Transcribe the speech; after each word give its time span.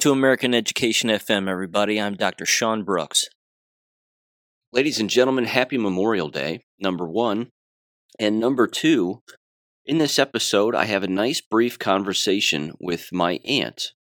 To 0.00 0.12
American 0.12 0.54
Education 0.54 1.10
FM, 1.10 1.46
everybody. 1.46 2.00
I'm 2.00 2.14
Dr. 2.14 2.46
Sean 2.46 2.84
Brooks. 2.84 3.26
Ladies 4.72 4.98
and 4.98 5.10
gentlemen, 5.10 5.44
happy 5.44 5.76
Memorial 5.76 6.30
Day, 6.30 6.62
number 6.78 7.06
one. 7.06 7.50
And 8.18 8.40
number 8.40 8.66
two, 8.66 9.20
in 9.84 9.98
this 9.98 10.18
episode, 10.18 10.74
I 10.74 10.86
have 10.86 11.02
a 11.02 11.06
nice 11.06 11.42
brief 11.42 11.78
conversation 11.78 12.72
with 12.80 13.12
my 13.12 13.40
aunt. 13.44 13.92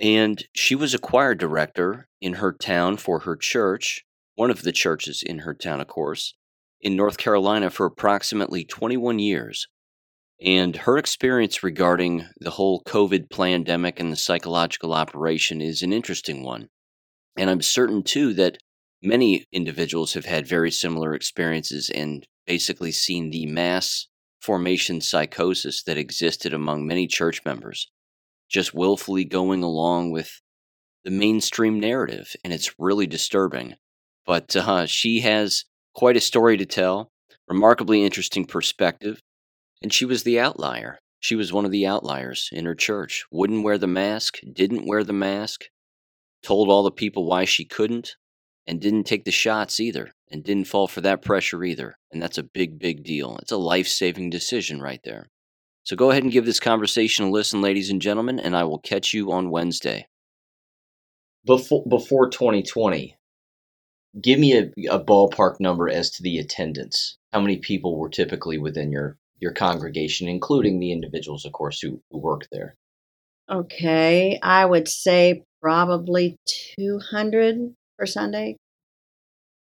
And 0.00 0.44
she 0.54 0.76
was 0.76 0.94
a 0.94 1.00
choir 1.00 1.34
director 1.34 2.06
in 2.20 2.34
her 2.34 2.52
town 2.52 2.96
for 2.96 3.20
her 3.20 3.34
church, 3.34 4.04
one 4.36 4.52
of 4.52 4.62
the 4.62 4.70
churches 4.70 5.20
in 5.20 5.40
her 5.40 5.52
town, 5.52 5.80
of 5.80 5.88
course, 5.88 6.34
in 6.80 6.94
North 6.94 7.16
Carolina 7.16 7.70
for 7.70 7.86
approximately 7.86 8.64
21 8.64 9.18
years. 9.18 9.66
And 10.42 10.76
her 10.76 10.98
experience 10.98 11.62
regarding 11.62 12.26
the 12.40 12.50
whole 12.50 12.82
COVID 12.82 13.30
pandemic 13.30 14.00
and 14.00 14.12
the 14.12 14.16
psychological 14.16 14.92
operation 14.92 15.60
is 15.60 15.82
an 15.82 15.92
interesting 15.92 16.42
one. 16.42 16.68
And 17.36 17.48
I'm 17.48 17.62
certain, 17.62 18.02
too, 18.02 18.34
that 18.34 18.58
many 19.02 19.44
individuals 19.52 20.14
have 20.14 20.24
had 20.24 20.46
very 20.46 20.70
similar 20.70 21.14
experiences 21.14 21.88
and 21.88 22.26
basically 22.46 22.92
seen 22.92 23.30
the 23.30 23.46
mass 23.46 24.08
formation 24.40 25.00
psychosis 25.00 25.82
that 25.84 25.98
existed 25.98 26.52
among 26.52 26.86
many 26.86 27.06
church 27.06 27.44
members, 27.44 27.90
just 28.50 28.74
willfully 28.74 29.24
going 29.24 29.62
along 29.62 30.10
with 30.10 30.40
the 31.04 31.10
mainstream 31.10 31.80
narrative. 31.80 32.34
And 32.42 32.52
it's 32.52 32.74
really 32.78 33.06
disturbing. 33.06 33.74
But 34.26 34.54
uh, 34.56 34.86
she 34.86 35.20
has 35.20 35.64
quite 35.94 36.16
a 36.16 36.20
story 36.20 36.56
to 36.56 36.66
tell, 36.66 37.10
remarkably 37.48 38.04
interesting 38.04 38.44
perspective 38.44 39.20
and 39.84 39.92
she 39.92 40.06
was 40.06 40.22
the 40.22 40.40
outlier. 40.40 40.98
She 41.20 41.34
was 41.34 41.52
one 41.52 41.66
of 41.66 41.70
the 41.70 41.86
outliers 41.86 42.48
in 42.50 42.64
her 42.64 42.74
church. 42.74 43.26
Wouldn't 43.30 43.64
wear 43.64 43.76
the 43.76 43.86
mask, 43.86 44.38
didn't 44.50 44.86
wear 44.86 45.04
the 45.04 45.12
mask, 45.12 45.64
told 46.42 46.70
all 46.70 46.82
the 46.82 46.90
people 46.90 47.26
why 47.26 47.44
she 47.44 47.66
couldn't, 47.66 48.16
and 48.66 48.80
didn't 48.80 49.04
take 49.04 49.26
the 49.26 49.30
shots 49.30 49.80
either, 49.80 50.12
and 50.30 50.42
didn't 50.42 50.68
fall 50.68 50.88
for 50.88 51.02
that 51.02 51.20
pressure 51.20 51.62
either. 51.62 51.98
And 52.10 52.22
that's 52.22 52.38
a 52.38 52.42
big, 52.42 52.78
big 52.78 53.04
deal. 53.04 53.36
It's 53.42 53.52
a 53.52 53.58
life 53.58 53.86
saving 53.86 54.30
decision 54.30 54.80
right 54.80 55.02
there. 55.04 55.28
So 55.82 55.96
go 55.96 56.10
ahead 56.10 56.22
and 56.22 56.32
give 56.32 56.46
this 56.46 56.60
conversation 56.60 57.26
a 57.26 57.30
listen, 57.30 57.60
ladies 57.60 57.90
and 57.90 58.00
gentlemen, 58.00 58.40
and 58.40 58.56
I 58.56 58.64
will 58.64 58.78
catch 58.78 59.12
you 59.12 59.32
on 59.32 59.50
Wednesday. 59.50 60.06
Before, 61.44 61.84
before 61.86 62.30
2020, 62.30 63.18
give 64.22 64.38
me 64.38 64.56
a, 64.56 64.62
a 64.90 65.04
ballpark 65.04 65.56
number 65.60 65.90
as 65.90 66.10
to 66.12 66.22
the 66.22 66.38
attendance. 66.38 67.18
How 67.34 67.40
many 67.42 67.58
people 67.58 67.98
were 67.98 68.08
typically 68.08 68.56
within 68.56 68.90
your 68.90 69.18
your 69.44 69.52
congregation, 69.52 70.26
including 70.26 70.80
the 70.80 70.90
individuals, 70.90 71.44
of 71.44 71.52
course, 71.52 71.78
who, 71.78 72.00
who 72.10 72.18
work 72.18 72.48
there? 72.50 72.76
Okay, 73.50 74.38
I 74.42 74.64
would 74.64 74.88
say 74.88 75.44
probably 75.60 76.38
200 76.78 77.74
per 77.98 78.06
Sunday. 78.06 78.56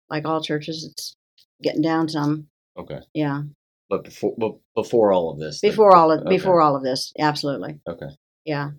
Like 0.10 0.26
all 0.26 0.42
churches, 0.42 0.90
it's 0.90 1.14
getting 1.62 1.84
down 1.84 2.10
some. 2.10 2.48
Okay. 2.76 3.02
Yeah. 3.14 3.44
But 3.88 4.06
before 4.06 4.34
but 4.36 4.56
before 4.74 5.12
all 5.14 5.32
of 5.32 5.38
this. 5.38 5.62
Before 5.62 5.92
then, 5.92 6.00
all 6.00 6.12
of 6.12 6.22
okay. 6.22 6.30
before 6.30 6.60
all 6.60 6.76
of 6.76 6.84
this, 6.84 7.14
absolutely. 7.20 7.80
Okay. 7.88 8.10
Yeah. 8.46 8.72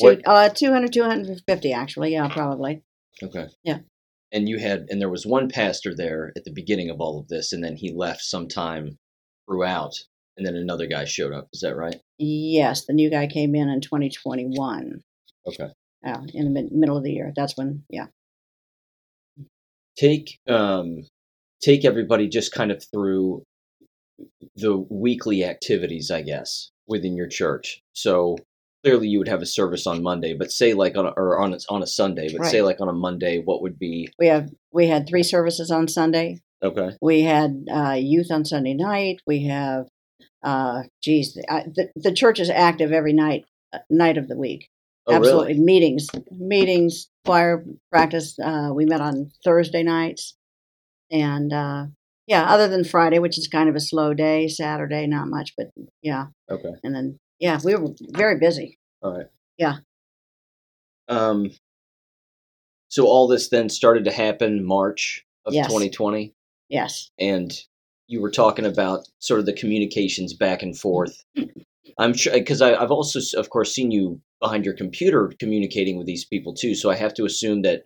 Two, 0.00 0.20
uh, 0.24 0.48
200, 0.48 0.90
250 0.90 1.72
actually. 1.72 2.12
Yeah, 2.12 2.28
probably. 2.28 2.82
Okay. 3.22 3.48
Yeah. 3.62 3.80
And 4.32 4.48
you 4.48 4.58
had, 4.58 4.86
and 4.88 5.00
there 5.00 5.10
was 5.10 5.26
one 5.26 5.48
pastor 5.48 5.94
there 5.94 6.32
at 6.34 6.44
the 6.44 6.52
beginning 6.52 6.88
of 6.88 7.00
all 7.00 7.20
of 7.20 7.28
this, 7.28 7.52
and 7.52 7.62
then 7.62 7.76
he 7.76 7.92
left 7.92 8.22
sometime 8.22 8.96
throughout 9.46 9.94
and 10.36 10.46
then 10.46 10.56
another 10.56 10.86
guy 10.86 11.04
showed 11.04 11.32
up. 11.32 11.48
Is 11.52 11.60
that 11.60 11.76
right? 11.76 11.96
Yes, 12.18 12.86
the 12.86 12.92
new 12.92 13.10
guy 13.10 13.26
came 13.26 13.54
in 13.54 13.68
in 13.68 13.80
2021. 13.80 15.00
Okay. 15.46 15.68
Yeah, 16.04 16.20
in 16.32 16.44
the 16.44 16.50
mid- 16.50 16.72
middle 16.72 16.96
of 16.96 17.04
the 17.04 17.12
year. 17.12 17.32
That's 17.34 17.56
when, 17.56 17.84
yeah. 17.88 18.06
Take 19.96 20.38
um, 20.48 21.02
take 21.62 21.84
everybody 21.84 22.28
just 22.28 22.52
kind 22.52 22.72
of 22.72 22.84
through 22.92 23.44
the 24.56 24.76
weekly 24.90 25.44
activities, 25.44 26.10
I 26.10 26.22
guess, 26.22 26.70
within 26.88 27.16
your 27.16 27.28
church. 27.28 27.80
So 27.92 28.36
clearly, 28.84 29.06
you 29.06 29.18
would 29.18 29.28
have 29.28 29.40
a 29.40 29.46
service 29.46 29.86
on 29.86 30.02
Monday, 30.02 30.34
but 30.34 30.50
say 30.50 30.74
like 30.74 30.96
on 30.96 31.06
a, 31.06 31.10
or 31.10 31.38
on 31.40 31.54
a, 31.54 31.58
on 31.70 31.82
a 31.82 31.86
Sunday, 31.86 32.28
but 32.30 32.40
right. 32.40 32.50
say 32.50 32.62
like 32.62 32.80
on 32.80 32.88
a 32.88 32.92
Monday, 32.92 33.40
what 33.44 33.62
would 33.62 33.78
be? 33.78 34.08
We 34.18 34.26
have 34.26 34.50
we 34.72 34.88
had 34.88 35.08
three 35.08 35.22
services 35.22 35.70
on 35.70 35.86
Sunday. 35.86 36.40
Okay. 36.62 36.90
We 37.00 37.22
had 37.22 37.66
uh, 37.72 37.96
youth 37.98 38.30
on 38.30 38.44
Sunday 38.44 38.74
night. 38.74 39.20
We 39.26 39.44
have 39.44 39.86
uh, 40.42 40.82
geez, 41.02 41.38
I, 41.48 41.62
the, 41.62 41.90
the 41.96 42.12
church 42.12 42.40
is 42.40 42.50
active 42.50 42.92
every 42.92 43.12
night, 43.12 43.44
uh, 43.72 43.78
night 43.90 44.18
of 44.18 44.28
the 44.28 44.36
week. 44.36 44.68
Oh, 45.06 45.14
Absolutely, 45.14 45.54
really? 45.54 45.64
meetings, 45.64 46.08
meetings, 46.30 47.08
choir 47.26 47.64
practice. 47.90 48.38
Uh, 48.38 48.70
we 48.74 48.86
met 48.86 49.02
on 49.02 49.30
Thursday 49.44 49.82
nights, 49.82 50.34
and 51.10 51.52
uh, 51.52 51.86
yeah, 52.26 52.44
other 52.44 52.68
than 52.68 52.84
Friday, 52.84 53.18
which 53.18 53.36
is 53.36 53.46
kind 53.46 53.68
of 53.68 53.76
a 53.76 53.80
slow 53.80 54.14
day. 54.14 54.48
Saturday, 54.48 55.06
not 55.06 55.28
much, 55.28 55.52
but 55.58 55.70
yeah. 56.00 56.26
Okay. 56.50 56.70
And 56.82 56.94
then 56.94 57.18
yeah, 57.38 57.60
we 57.62 57.74
were 57.74 57.90
very 58.12 58.38
busy. 58.38 58.78
All 59.02 59.16
right. 59.16 59.26
Yeah. 59.58 59.76
Um. 61.08 61.50
So 62.88 63.06
all 63.06 63.28
this 63.28 63.48
then 63.48 63.68
started 63.68 64.04
to 64.04 64.12
happen 64.12 64.64
March 64.64 65.24
of 65.44 65.52
yes. 65.52 65.66
2020. 65.66 66.32
Yes. 66.68 67.10
And 67.18 67.52
you 68.06 68.20
were 68.20 68.30
talking 68.30 68.66
about 68.66 69.00
sort 69.18 69.40
of 69.40 69.46
the 69.46 69.52
communications 69.52 70.34
back 70.34 70.62
and 70.62 70.78
forth. 70.78 71.24
I'm 71.98 72.12
sure 72.14 72.32
because 72.32 72.60
I've 72.60 72.90
also, 72.90 73.20
of 73.38 73.50
course, 73.50 73.72
seen 73.72 73.90
you 73.90 74.20
behind 74.40 74.64
your 74.64 74.74
computer 74.74 75.32
communicating 75.38 75.96
with 75.96 76.06
these 76.06 76.24
people 76.24 76.54
too. 76.54 76.74
So 76.74 76.90
I 76.90 76.96
have 76.96 77.14
to 77.14 77.24
assume 77.24 77.62
that 77.62 77.84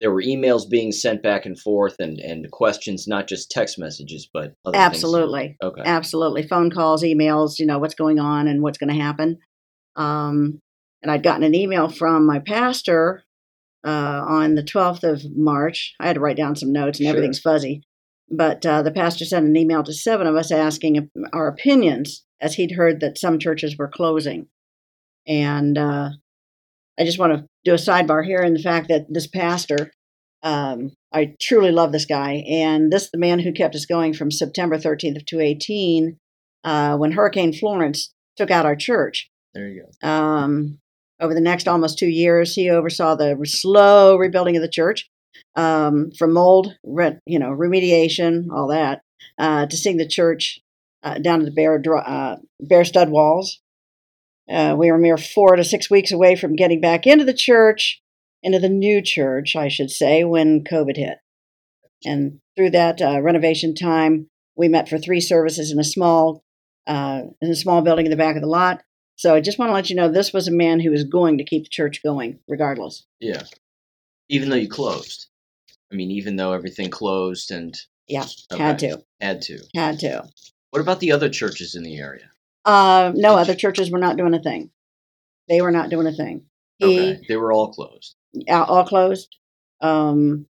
there 0.00 0.12
were 0.12 0.22
emails 0.22 0.68
being 0.68 0.92
sent 0.92 1.22
back 1.22 1.44
and 1.44 1.58
forth 1.58 1.96
and, 1.98 2.18
and 2.20 2.50
questions, 2.50 3.06
not 3.08 3.26
just 3.26 3.50
text 3.50 3.78
messages, 3.78 4.28
but 4.32 4.54
absolutely, 4.72 5.56
okay, 5.62 5.82
absolutely, 5.84 6.46
phone 6.46 6.70
calls, 6.70 7.02
emails. 7.02 7.58
You 7.58 7.66
know 7.66 7.78
what's 7.78 7.94
going 7.94 8.20
on 8.20 8.46
and 8.46 8.62
what's 8.62 8.78
going 8.78 8.94
to 8.94 9.02
happen. 9.02 9.38
Um, 9.96 10.60
and 11.02 11.10
I'd 11.10 11.22
gotten 11.22 11.42
an 11.42 11.54
email 11.54 11.88
from 11.88 12.26
my 12.26 12.38
pastor 12.38 13.24
uh, 13.84 14.24
on 14.26 14.54
the 14.54 14.62
12th 14.62 15.04
of 15.04 15.22
March. 15.36 15.94
I 16.00 16.06
had 16.06 16.14
to 16.14 16.20
write 16.20 16.36
down 16.36 16.56
some 16.56 16.72
notes, 16.72 16.98
and 16.98 17.06
sure. 17.06 17.10
everything's 17.10 17.40
fuzzy. 17.40 17.82
But 18.30 18.64
uh, 18.66 18.82
the 18.82 18.90
pastor 18.90 19.24
sent 19.24 19.46
an 19.46 19.56
email 19.56 19.82
to 19.82 19.92
seven 19.92 20.26
of 20.26 20.36
us 20.36 20.50
asking 20.50 21.10
our 21.32 21.48
opinions 21.48 22.24
as 22.40 22.54
he'd 22.54 22.72
heard 22.72 23.00
that 23.00 23.18
some 23.18 23.38
churches 23.38 23.76
were 23.76 23.88
closing. 23.88 24.48
And 25.26 25.76
uh, 25.76 26.10
I 26.98 27.04
just 27.04 27.18
want 27.18 27.32
to 27.32 27.46
do 27.64 27.72
a 27.72 27.76
sidebar 27.76 28.24
here 28.24 28.40
in 28.40 28.54
the 28.54 28.62
fact 28.62 28.88
that 28.88 29.06
this 29.08 29.26
pastor, 29.26 29.92
um, 30.42 30.92
I 31.12 31.34
truly 31.40 31.70
love 31.70 31.92
this 31.92 32.06
guy. 32.06 32.44
And 32.48 32.92
this 32.92 33.04
is 33.04 33.10
the 33.10 33.18
man 33.18 33.38
who 33.38 33.52
kept 33.52 33.74
us 33.74 33.86
going 33.86 34.14
from 34.14 34.30
September 34.30 34.76
13th 34.76 35.16
of 35.16 35.26
2018 35.26 36.18
uh, 36.64 36.96
when 36.96 37.12
Hurricane 37.12 37.52
Florence 37.52 38.12
took 38.36 38.50
out 38.50 38.66
our 38.66 38.76
church. 38.76 39.30
There 39.54 39.68
you 39.68 39.86
go. 40.02 40.08
Um, 40.08 40.78
over 41.20 41.34
the 41.34 41.40
next 41.40 41.66
almost 41.66 41.98
two 41.98 42.08
years, 42.08 42.54
he 42.54 42.70
oversaw 42.70 43.16
the 43.16 43.36
slow 43.44 44.16
rebuilding 44.16 44.56
of 44.56 44.62
the 44.62 44.68
church 44.68 45.08
um, 45.54 46.10
from 46.18 46.32
mold, 46.32 46.76
re- 46.84 47.18
you 47.26 47.38
know, 47.38 47.50
remediation, 47.50 48.46
all 48.52 48.68
that, 48.68 49.02
uh, 49.38 49.66
to 49.66 49.76
seeing 49.76 49.96
the 49.96 50.08
church 50.08 50.60
uh, 51.02 51.18
down 51.18 51.40
to 51.40 51.44
the 51.44 51.50
bare, 51.50 51.80
uh, 51.96 52.36
bare 52.60 52.84
stud 52.84 53.10
walls. 53.10 53.60
Uh, 54.50 54.74
we 54.78 54.90
were 54.90 54.98
mere 54.98 55.18
four 55.18 55.56
to 55.56 55.64
six 55.64 55.90
weeks 55.90 56.10
away 56.10 56.34
from 56.34 56.56
getting 56.56 56.80
back 56.80 57.06
into 57.06 57.24
the 57.24 57.34
church, 57.34 58.00
into 58.42 58.58
the 58.58 58.68
new 58.68 59.02
church, 59.02 59.54
I 59.54 59.68
should 59.68 59.90
say, 59.90 60.24
when 60.24 60.64
COVID 60.64 60.96
hit. 60.96 61.18
And 62.04 62.40
through 62.56 62.70
that 62.70 63.02
uh, 63.02 63.20
renovation 63.20 63.74
time, 63.74 64.28
we 64.56 64.68
met 64.68 64.88
for 64.88 64.98
three 64.98 65.20
services 65.20 65.70
in 65.70 65.78
a 65.78 65.84
small, 65.84 66.42
uh, 66.86 67.22
in 67.40 67.50
a 67.50 67.56
small 67.56 67.82
building 67.82 68.06
in 68.06 68.10
the 68.10 68.16
back 68.16 68.36
of 68.36 68.42
the 68.42 68.48
lot. 68.48 68.82
So 69.16 69.34
I 69.34 69.40
just 69.40 69.58
want 69.58 69.70
to 69.70 69.74
let 69.74 69.90
you 69.90 69.96
know 69.96 70.08
this 70.08 70.32
was 70.32 70.46
a 70.46 70.52
man 70.52 70.80
who 70.80 70.90
was 70.90 71.04
going 71.04 71.38
to 71.38 71.44
keep 71.44 71.64
the 71.64 71.70
church 71.70 72.02
going, 72.04 72.38
regardless. 72.46 73.04
Yeah, 73.20 73.42
even 74.28 74.50
though 74.50 74.56
you 74.56 74.68
closed. 74.68 75.28
I 75.92 75.94
mean, 75.94 76.10
even 76.10 76.36
though 76.36 76.52
everything 76.52 76.90
closed 76.90 77.50
and 77.50 77.74
yeah, 78.06 78.26
okay. 78.52 78.62
had 78.62 78.78
to, 78.80 79.02
had 79.20 79.42
to, 79.42 79.58
had 79.74 79.98
to. 80.00 80.28
What 80.70 80.80
about 80.80 81.00
the 81.00 81.12
other 81.12 81.28
churches 81.28 81.74
in 81.74 81.82
the 81.82 81.98
area? 81.98 82.30
Uh, 82.64 83.12
no, 83.14 83.36
Did 83.36 83.40
other 83.40 83.52
you... 83.52 83.58
churches 83.58 83.90
were 83.90 83.98
not 83.98 84.16
doing 84.16 84.34
a 84.34 84.42
thing. 84.42 84.70
They 85.48 85.62
were 85.62 85.70
not 85.70 85.88
doing 85.88 86.06
a 86.06 86.12
thing. 86.12 86.44
He, 86.78 87.00
okay, 87.00 87.20
they 87.28 87.36
were 87.36 87.52
all 87.52 87.72
closed. 87.72 88.14
Yeah, 88.32 88.64
all 88.64 88.84
closed. 88.84 89.34
Um, 89.80 90.46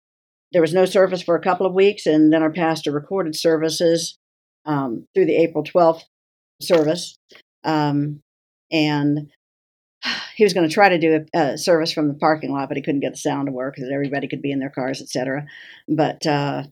there 0.52 0.62
was 0.62 0.74
no 0.74 0.86
service 0.86 1.22
for 1.22 1.36
a 1.36 1.42
couple 1.42 1.66
of 1.66 1.74
weeks, 1.74 2.06
and 2.06 2.34
then 2.34 2.42
our 2.42 2.52
pastor 2.52 2.92
recorded 2.92 3.36
services 3.36 4.18
um, 4.66 5.06
through 5.14 5.26
the 5.26 5.36
April 5.36 5.64
twelfth 5.64 6.06
service. 6.62 7.18
Um, 7.64 8.22
and 8.72 9.30
he 10.36 10.44
was 10.44 10.54
going 10.54 10.68
to 10.68 10.74
try 10.74 10.90
to 10.90 11.00
do 11.00 11.26
a, 11.34 11.40
a, 11.40 11.58
service 11.58 11.92
from 11.92 12.08
the 12.08 12.14
parking 12.14 12.52
lot, 12.52 12.68
but 12.68 12.78
he 12.78 12.84
couldn't 12.84 13.02
get 13.02 13.14
the 13.14 13.18
sound 13.18 13.48
to 13.48 13.52
work 13.52 13.76
because 13.76 13.92
everybody 13.92 14.28
could 14.28 14.42
be 14.42 14.52
in 14.52 14.60
their 14.60 14.70
cars, 14.70 15.02
etc. 15.02 15.46
But 15.88 16.26
uh, 16.26 16.64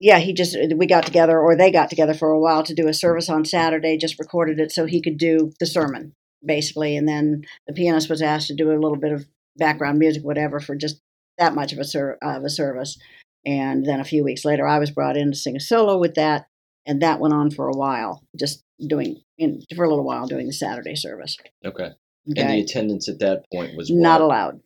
yeah, 0.00 0.18
he 0.18 0.32
just 0.32 0.56
we 0.76 0.86
got 0.86 1.06
together, 1.06 1.38
or 1.38 1.56
they 1.56 1.70
got 1.70 1.90
together 1.90 2.14
for 2.14 2.30
a 2.30 2.40
while 2.40 2.62
to 2.64 2.74
do 2.74 2.88
a 2.88 2.94
service 2.94 3.28
on 3.28 3.44
Saturday. 3.44 3.96
Just 3.96 4.18
recorded 4.18 4.58
it 4.60 4.72
so 4.72 4.86
he 4.86 5.02
could 5.02 5.18
do 5.18 5.52
the 5.60 5.66
sermon 5.66 6.14
basically, 6.44 6.96
and 6.96 7.08
then 7.08 7.44
the 7.66 7.72
pianist 7.72 8.08
was 8.08 8.22
asked 8.22 8.48
to 8.48 8.54
do 8.54 8.70
a 8.70 8.78
little 8.78 8.96
bit 8.96 9.12
of 9.12 9.26
background 9.56 9.98
music, 9.98 10.22
whatever, 10.22 10.60
for 10.60 10.76
just 10.76 11.00
that 11.38 11.54
much 11.54 11.72
of 11.72 11.78
a, 11.78 11.84
ser- 11.84 12.18
of 12.22 12.44
a 12.44 12.50
service. 12.50 12.98
And 13.44 13.86
then 13.86 14.00
a 14.00 14.04
few 14.04 14.24
weeks 14.24 14.44
later, 14.44 14.66
I 14.66 14.78
was 14.78 14.90
brought 14.90 15.16
in 15.16 15.32
to 15.32 15.36
sing 15.36 15.56
a 15.56 15.60
solo 15.60 15.98
with 15.98 16.14
that, 16.14 16.46
and 16.86 17.02
that 17.02 17.20
went 17.20 17.34
on 17.34 17.50
for 17.50 17.68
a 17.68 17.76
while, 17.76 18.22
just 18.38 18.62
doing 18.86 19.22
in, 19.38 19.62
for 19.74 19.84
a 19.84 19.88
little 19.88 20.04
while 20.04 20.26
doing 20.26 20.46
the 20.46 20.52
Saturday 20.52 20.96
service. 20.96 21.36
Okay. 21.64 21.90
And 22.36 22.50
the 22.50 22.60
attendance 22.60 23.08
at 23.08 23.20
that 23.20 23.44
point 23.52 23.76
was 23.76 23.90
not 23.90 24.20
what? 24.20 24.26
allowed. 24.26 24.60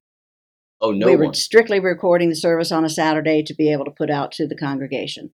Oh 0.80 0.90
no 0.90 1.06
we 1.06 1.16
were 1.16 1.26
one. 1.26 1.34
strictly 1.34 1.78
recording 1.78 2.28
the 2.28 2.34
service 2.34 2.72
on 2.72 2.84
a 2.84 2.88
Saturday 2.88 3.42
to 3.44 3.54
be 3.54 3.70
able 3.70 3.84
to 3.84 3.90
put 3.90 4.10
out 4.10 4.32
to 4.32 4.46
the 4.48 4.56
congregation. 4.56 5.30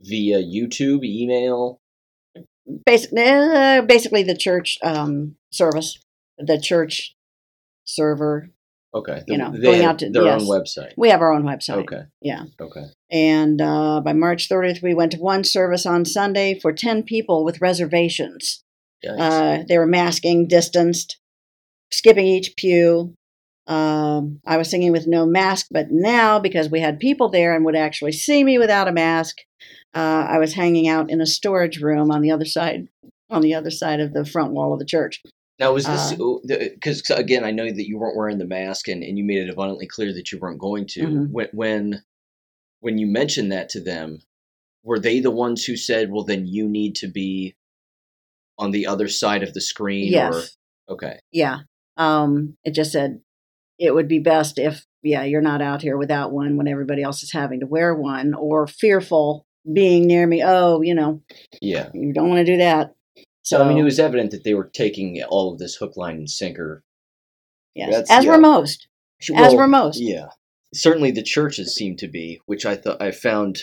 Via 0.00 0.38
YouTube, 0.42 1.04
email. 1.04 1.80
Basically, 2.84 3.22
uh, 3.22 3.82
basically 3.82 4.22
the 4.22 4.36
church 4.36 4.78
um, 4.82 5.36
service, 5.52 5.98
the 6.38 6.60
church 6.60 7.14
server. 7.84 8.50
Okay. 8.94 9.22
You 9.26 9.36
know, 9.36 9.52
they 9.52 9.60
going 9.60 9.84
out 9.84 9.98
to- 9.98 10.10
their 10.10 10.24
yes. 10.24 10.42
own 10.42 10.48
website. 10.48 10.92
We 10.96 11.10
have 11.10 11.20
our 11.20 11.32
own 11.32 11.42
website. 11.42 11.84
Okay. 11.84 12.02
Yeah. 12.22 12.44
Okay. 12.58 12.84
And 13.10 13.60
uh, 13.60 14.00
by 14.00 14.14
March 14.14 14.48
30th, 14.48 14.82
we 14.82 14.94
went 14.94 15.12
to 15.12 15.18
one 15.18 15.44
service 15.44 15.84
on 15.84 16.06
Sunday 16.06 16.58
for 16.58 16.72
10 16.72 17.02
people 17.02 17.44
with 17.44 17.60
reservations. 17.60 18.64
Uh, 19.12 19.64
they 19.68 19.78
were 19.78 19.86
masking, 19.86 20.48
distanced, 20.48 21.18
skipping 21.92 22.26
each 22.26 22.54
pew. 22.56 23.14
Um, 23.66 24.40
I 24.46 24.56
was 24.58 24.70
singing 24.70 24.92
with 24.92 25.06
no 25.06 25.26
mask, 25.26 25.66
but 25.70 25.90
now 25.90 26.38
because 26.38 26.70
we 26.70 26.80
had 26.80 27.00
people 27.00 27.28
there 27.28 27.54
and 27.54 27.64
would 27.64 27.74
actually 27.76 28.12
see 28.12 28.44
me 28.44 28.58
without 28.58 28.86
a 28.88 28.92
mask, 28.92 29.38
uh, 29.94 30.26
I 30.28 30.38
was 30.38 30.54
hanging 30.54 30.86
out 30.88 31.10
in 31.10 31.20
a 31.20 31.26
storage 31.26 31.80
room 31.80 32.10
on 32.12 32.22
the 32.22 32.30
other 32.30 32.44
side, 32.44 32.86
on 33.28 33.42
the 33.42 33.54
other 33.54 33.70
side 33.70 33.98
of 33.98 34.12
the 34.12 34.24
front 34.24 34.52
wall 34.52 34.72
of 34.72 34.78
the 34.78 34.84
church. 34.84 35.20
Now, 35.58 35.72
was 35.72 35.86
this 35.86 36.12
Uh, 36.12 36.38
because 36.46 37.02
again, 37.10 37.42
I 37.42 37.50
know 37.50 37.64
that 37.64 37.88
you 37.88 37.98
weren't 37.98 38.16
wearing 38.16 38.38
the 38.38 38.46
mask, 38.46 38.88
and, 38.88 39.02
and 39.02 39.16
you 39.18 39.24
made 39.24 39.38
it 39.38 39.50
abundantly 39.50 39.86
clear 39.86 40.12
that 40.12 40.30
you 40.30 40.38
weren't 40.38 40.60
going 40.60 40.86
to. 40.88 41.00
Mhm. 41.00 41.30
When 41.30 41.48
when 41.52 42.02
when 42.80 42.98
you 42.98 43.06
mentioned 43.06 43.50
that 43.52 43.70
to 43.70 43.80
them, 43.80 44.20
were 44.84 45.00
they 45.00 45.18
the 45.18 45.30
ones 45.30 45.64
who 45.64 45.76
said, 45.76 46.12
"Well, 46.12 46.24
then 46.24 46.46
you 46.46 46.68
need 46.68 46.94
to 46.96 47.08
be 47.08 47.56
on 48.58 48.70
the 48.70 48.86
other 48.86 49.08
side 49.08 49.42
of 49.42 49.54
the 49.54 49.60
screen"? 49.60 50.12
Yes. 50.12 50.56
Or 50.88 50.94
okay, 50.94 51.18
Yeah. 51.32 51.60
Um, 51.96 52.56
it 52.64 52.72
just 52.72 52.92
said 52.92 53.20
it 53.78 53.94
would 53.94 54.08
be 54.08 54.18
best 54.18 54.58
if, 54.58 54.84
yeah, 55.02 55.24
you're 55.24 55.40
not 55.40 55.62
out 55.62 55.82
here 55.82 55.96
without 55.96 56.32
one 56.32 56.56
when 56.56 56.68
everybody 56.68 57.02
else 57.02 57.22
is 57.22 57.32
having 57.32 57.60
to 57.60 57.66
wear 57.66 57.94
one 57.94 58.34
or 58.34 58.66
fearful 58.66 59.46
being 59.70 60.06
near 60.06 60.26
me. 60.26 60.42
Oh, 60.44 60.82
you 60.82 60.94
know, 60.94 61.22
yeah. 61.60 61.88
you 61.94 62.12
don't 62.12 62.28
want 62.28 62.44
to 62.44 62.52
do 62.52 62.58
that. 62.58 62.94
So 63.42 63.62
I 63.62 63.68
mean, 63.68 63.78
it 63.78 63.84
was 63.84 64.00
evident 64.00 64.32
that 64.32 64.44
they 64.44 64.54
were 64.54 64.70
taking 64.74 65.22
all 65.28 65.52
of 65.52 65.58
this 65.58 65.76
hook, 65.76 65.96
line, 65.96 66.16
and 66.16 66.30
sinker. 66.30 66.82
yes, 67.74 67.90
that's- 67.90 68.10
as 68.10 68.24
yeah. 68.24 68.32
were 68.32 68.38
most. 68.38 68.88
As 69.34 69.54
were 69.54 69.68
most. 69.68 70.00
Yeah, 70.00 70.26
certainly 70.74 71.10
the 71.10 71.22
churches 71.22 71.74
seem 71.74 71.96
to 71.96 72.08
be, 72.08 72.40
which 72.46 72.66
I 72.66 72.76
thought 72.76 73.00
I 73.00 73.10
found 73.12 73.60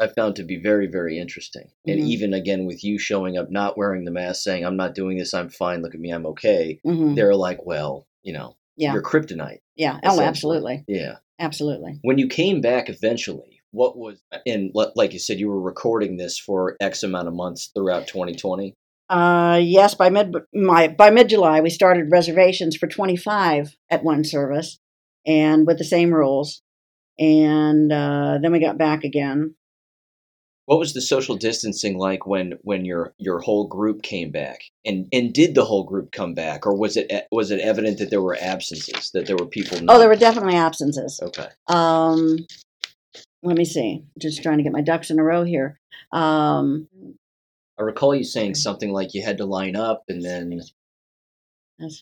I 0.00 0.06
found 0.08 0.36
to 0.36 0.42
be 0.44 0.56
very 0.56 0.86
very 0.86 1.18
interesting. 1.18 1.68
And 1.86 2.00
Mhm. 2.00 2.06
even 2.06 2.34
again 2.34 2.64
with 2.66 2.82
you 2.82 2.98
showing 2.98 3.36
up 3.36 3.50
not 3.50 3.76
wearing 3.76 4.04
the 4.04 4.10
mask, 4.10 4.42
saying 4.42 4.64
I'm 4.64 4.76
not 4.76 4.94
doing 4.94 5.18
this, 5.18 5.34
I'm 5.34 5.50
fine. 5.50 5.82
Look 5.82 5.94
at 5.94 6.00
me, 6.00 6.10
I'm 6.10 6.26
okay. 6.26 6.80
hmm 6.84 7.14
They're 7.14 7.34
like, 7.34 7.64
well, 7.66 8.06
you 8.22 8.32
know, 8.32 8.56
Yeah. 8.76 8.92
you're 8.94 9.02
kryptonite. 9.02 9.60
Yeah. 9.76 10.00
Oh, 10.04 10.20
absolutely. 10.20 10.84
Yeah. 10.88 11.16
Absolutely. 11.38 11.98
When 12.02 12.18
you 12.18 12.28
came 12.28 12.60
back 12.60 12.88
eventually, 12.90 13.60
what 13.72 13.96
was 13.96 14.20
and 14.46 14.70
like 14.74 15.12
you 15.12 15.18
said, 15.18 15.38
you 15.38 15.48
were 15.48 15.60
recording 15.60 16.16
this 16.16 16.38
for 16.38 16.76
X 16.80 17.02
amount 17.02 17.28
of 17.28 17.34
months 17.34 17.70
throughout 17.74 18.06
2020. 18.06 18.74
Uh, 19.08 19.58
yes, 19.62 19.94
by 19.94 20.08
mid 20.08 20.34
my 20.54 20.86
by 20.88 21.10
mid 21.10 21.28
July, 21.28 21.60
we 21.60 21.70
started 21.70 22.10
reservations 22.12 22.76
for 22.76 22.86
25 22.86 23.76
at 23.90 24.04
one 24.04 24.22
service, 24.24 24.78
and 25.26 25.66
with 25.66 25.78
the 25.78 25.84
same 25.84 26.12
rules. 26.14 26.62
And 27.18 27.92
uh, 27.92 28.38
then 28.40 28.52
we 28.52 28.60
got 28.60 28.78
back 28.78 29.04
again. 29.04 29.54
What 30.66 30.78
was 30.78 30.92
the 30.94 31.00
social 31.00 31.36
distancing 31.36 31.98
like 31.98 32.26
when 32.26 32.54
when 32.62 32.84
your 32.84 33.12
your 33.18 33.40
whole 33.40 33.66
group 33.66 34.02
came 34.02 34.30
back? 34.30 34.60
And 34.84 35.08
and 35.12 35.32
did 35.32 35.54
the 35.54 35.64
whole 35.64 35.84
group 35.84 36.12
come 36.12 36.34
back, 36.34 36.64
or 36.66 36.76
was 36.76 36.96
it 36.96 37.10
was 37.32 37.50
it 37.50 37.60
evident 37.60 37.98
that 37.98 38.10
there 38.10 38.22
were 38.22 38.36
absences, 38.40 39.10
that 39.14 39.26
there 39.26 39.36
were 39.36 39.46
people? 39.46 39.80
Not- 39.80 39.96
Oh, 39.96 39.98
there 39.98 40.08
were 40.08 40.16
definitely 40.16 40.54
absences. 40.56 41.18
Okay. 41.22 41.48
Um, 41.66 42.46
let 43.42 43.56
me 43.56 43.64
see. 43.64 44.04
Just 44.18 44.42
trying 44.42 44.58
to 44.58 44.62
get 44.62 44.72
my 44.72 44.82
ducks 44.82 45.10
in 45.10 45.18
a 45.18 45.24
row 45.24 45.42
here. 45.44 45.80
Um, 46.12 46.86
I 47.78 47.82
recall 47.82 48.14
you 48.14 48.24
saying 48.24 48.54
something 48.54 48.92
like 48.92 49.14
you 49.14 49.22
had 49.24 49.38
to 49.38 49.46
line 49.46 49.74
up, 49.74 50.04
and 50.08 50.22
then 50.22 50.60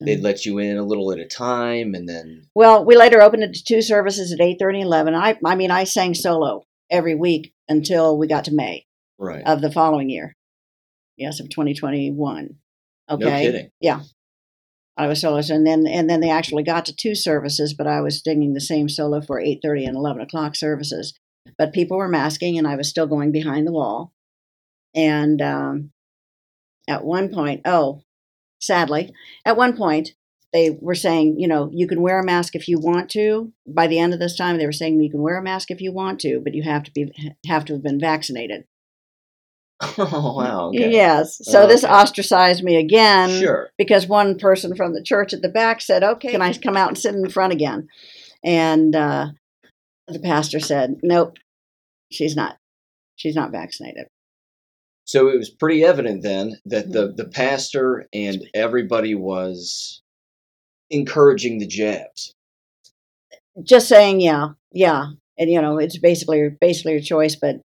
they'd 0.00 0.20
let 0.20 0.44
you 0.44 0.58
in 0.58 0.76
a 0.76 0.82
little 0.82 1.12
at 1.12 1.20
a 1.20 1.24
time, 1.24 1.94
and 1.94 2.08
then 2.08 2.48
well, 2.54 2.84
we 2.84 2.96
later 2.96 3.22
opened 3.22 3.44
it 3.44 3.54
to 3.54 3.64
two 3.64 3.80
services 3.80 4.32
at 4.32 4.40
8:30 4.40 4.74
and 4.74 4.82
11. 4.84 5.14
I, 5.14 5.38
I 5.44 5.54
mean, 5.54 5.70
I 5.70 5.84
sang 5.84 6.14
solo 6.14 6.64
every 6.90 7.14
week 7.14 7.52
until 7.68 8.16
we 8.16 8.26
got 8.26 8.44
to 8.44 8.54
May 8.54 8.86
right. 9.18 9.42
of 9.46 9.60
the 9.60 9.70
following 9.70 10.10
year. 10.10 10.36
Yes, 11.16 11.40
of 11.40 11.48
2021. 11.50 12.56
Okay. 13.10 13.24
No 13.24 13.30
kidding. 13.30 13.70
I 14.98 15.06
was 15.06 15.20
soloist, 15.20 15.50
and 15.50 15.64
then 15.64 15.86
and 15.86 16.10
then 16.10 16.20
they 16.20 16.30
actually 16.30 16.64
got 16.64 16.84
to 16.86 16.96
two 16.96 17.14
services, 17.14 17.72
but 17.72 17.86
I 17.86 18.00
was 18.00 18.20
singing 18.22 18.52
the 18.52 18.60
same 18.60 18.88
solo 18.88 19.20
for 19.20 19.40
eight 19.40 19.60
thirty 19.62 19.84
and 19.84 19.96
eleven 19.96 20.20
o'clock 20.20 20.56
services. 20.56 21.14
But 21.56 21.72
people 21.72 21.96
were 21.96 22.08
masking, 22.08 22.58
and 22.58 22.66
I 22.66 22.74
was 22.74 22.88
still 22.88 23.06
going 23.06 23.30
behind 23.30 23.66
the 23.66 23.72
wall. 23.72 24.12
And 24.94 25.40
um, 25.40 25.92
at 26.88 27.04
one 27.04 27.32
point, 27.32 27.62
oh, 27.64 28.02
sadly, 28.60 29.12
at 29.44 29.56
one 29.56 29.76
point 29.76 30.14
they 30.52 30.78
were 30.80 30.94
saying, 30.94 31.38
you 31.38 31.46
know, 31.46 31.68
you 31.72 31.86
can 31.86 32.00
wear 32.00 32.18
a 32.20 32.24
mask 32.24 32.54
if 32.54 32.68
you 32.68 32.78
want 32.80 33.10
to. 33.10 33.52
By 33.66 33.86
the 33.86 33.98
end 33.98 34.14
of 34.14 34.20
this 34.20 34.36
time, 34.36 34.56
they 34.56 34.66
were 34.66 34.72
saying 34.72 35.00
you 35.00 35.10
can 35.10 35.20
wear 35.22 35.36
a 35.36 35.42
mask 35.42 35.70
if 35.70 35.80
you 35.80 35.92
want 35.92 36.20
to, 36.20 36.40
but 36.42 36.54
you 36.54 36.62
have 36.62 36.84
to 36.84 36.90
be 36.92 37.12
have 37.46 37.64
to 37.66 37.74
have 37.74 37.82
been 37.82 38.00
vaccinated. 38.00 38.64
Oh 39.98 40.34
wow. 40.36 40.68
Okay. 40.68 40.90
Yes. 40.90 41.38
So 41.42 41.66
this 41.66 41.84
ostracized 41.84 42.64
me 42.64 42.76
again 42.76 43.30
Sure. 43.40 43.70
because 43.78 44.08
one 44.08 44.36
person 44.38 44.74
from 44.74 44.92
the 44.92 45.02
church 45.02 45.32
at 45.32 45.40
the 45.42 45.48
back 45.48 45.80
said, 45.80 46.02
"Okay, 46.02 46.32
can 46.32 46.42
I 46.42 46.52
come 46.52 46.76
out 46.76 46.88
and 46.88 46.98
sit 46.98 47.14
in 47.14 47.28
front 47.28 47.52
again?" 47.52 47.86
And 48.42 48.94
uh, 48.96 49.28
the 50.08 50.18
pastor 50.18 50.58
said, 50.58 50.96
"Nope, 51.02 51.36
she's 52.10 52.34
not. 52.34 52.56
She's 53.14 53.36
not 53.36 53.52
vaccinated." 53.52 54.06
So 55.04 55.28
it 55.28 55.38
was 55.38 55.48
pretty 55.50 55.84
evident 55.84 56.22
then 56.22 56.58
that 56.66 56.84
Mm-hmm. 56.86 56.92
the 56.92 57.14
the 57.24 57.28
pastor 57.28 58.06
and 58.12 58.42
everybody 58.54 59.14
was 59.14 60.02
encouraging 60.90 61.58
the 61.58 61.66
jabs. 61.66 62.34
Just 63.62 63.88
saying, 63.88 64.20
yeah, 64.20 64.48
yeah, 64.72 65.06
and 65.38 65.50
you 65.50 65.60
know, 65.60 65.78
it's 65.78 65.98
basically 65.98 66.48
basically 66.60 66.92
your 66.92 67.00
choice, 67.02 67.36
but 67.36 67.56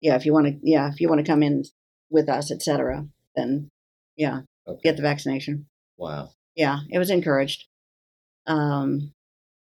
yeah, 0.00 0.16
if 0.16 0.24
you 0.26 0.32
want 0.32 0.46
to, 0.46 0.58
yeah, 0.62 0.88
if 0.92 1.00
you 1.00 1.08
want 1.08 1.24
to 1.24 1.30
come 1.30 1.42
in 1.42 1.64
with 2.10 2.28
us, 2.28 2.50
etc., 2.50 3.06
then 3.36 3.68
yeah, 4.16 4.40
Okay. 4.66 4.80
get 4.82 4.96
the 4.96 5.02
vaccination. 5.02 5.66
Wow. 5.98 6.30
Yeah, 6.56 6.78
it 6.90 6.98
was 6.98 7.10
encouraged. 7.10 7.66
Um, 8.46 9.12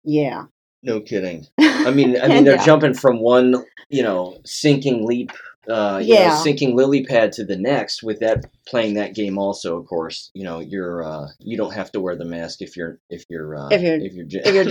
yeah. 0.03 0.45
No 0.81 0.99
kidding. 1.01 1.45
I 1.59 1.91
mean, 1.91 2.19
I 2.21 2.27
mean, 2.27 2.43
they're 2.43 2.55
Yeah. 2.55 2.65
jumping 2.65 2.93
from 2.93 3.19
one, 3.19 3.55
you 3.89 4.03
know, 4.03 4.37
sinking 4.45 5.05
leap, 5.05 5.31
uh, 5.69 5.99
you 6.03 6.13
Yeah. 6.13 6.29
know, 6.29 6.35
sinking 6.43 6.75
lily 6.75 7.03
pad 7.05 7.31
to 7.33 7.43
the 7.45 7.55
next. 7.57 8.03
With 8.03 8.19
that, 8.19 8.45
playing 8.67 8.95
that 8.95 9.15
game, 9.15 9.37
also, 9.37 9.77
of 9.79 9.85
course, 9.87 10.29
you 10.33 10.43
know, 10.43 10.59
you're, 10.59 11.03
uh, 11.03 11.27
you 11.39 11.55
don't 11.57 11.73
have 11.73 11.91
to 11.93 12.01
wear 12.01 12.15
the 12.15 12.25
mask 12.25 12.61
if 12.61 12.75
you're, 12.75 12.99
if 13.09 13.23
you're, 13.29 13.55
uh, 13.55 13.69
If 13.71 13.81
you're- 13.81 14.05
if 14.05 14.13
you're, 14.13 14.25
ja- 14.27 14.41
if 14.45 14.69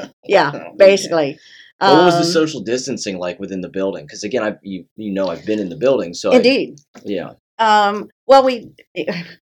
you're. 0.00 0.10
Yeah, 0.24 0.50
Oh, 0.54 0.76
basically. 0.76 1.38
What 1.78 2.04
was 2.04 2.14
the 2.14 2.20
Um, 2.20 2.32
social 2.32 2.60
distancing 2.60 3.18
like 3.18 3.40
within 3.40 3.62
the 3.62 3.68
building? 3.70 4.04
Because 4.04 4.22
again, 4.22 4.42
I, 4.42 4.54
you, 4.62 4.84
you 4.96 5.12
know, 5.12 5.28
I've 5.28 5.46
been 5.46 5.58
in 5.58 5.70
the 5.70 5.76
building, 5.76 6.12
so 6.14 6.30
I- 6.32 6.36
Indeed. 6.36 6.78
yeah, 7.04 7.32
Um, 7.58 8.08
well, 8.26 8.44
we 8.44 8.70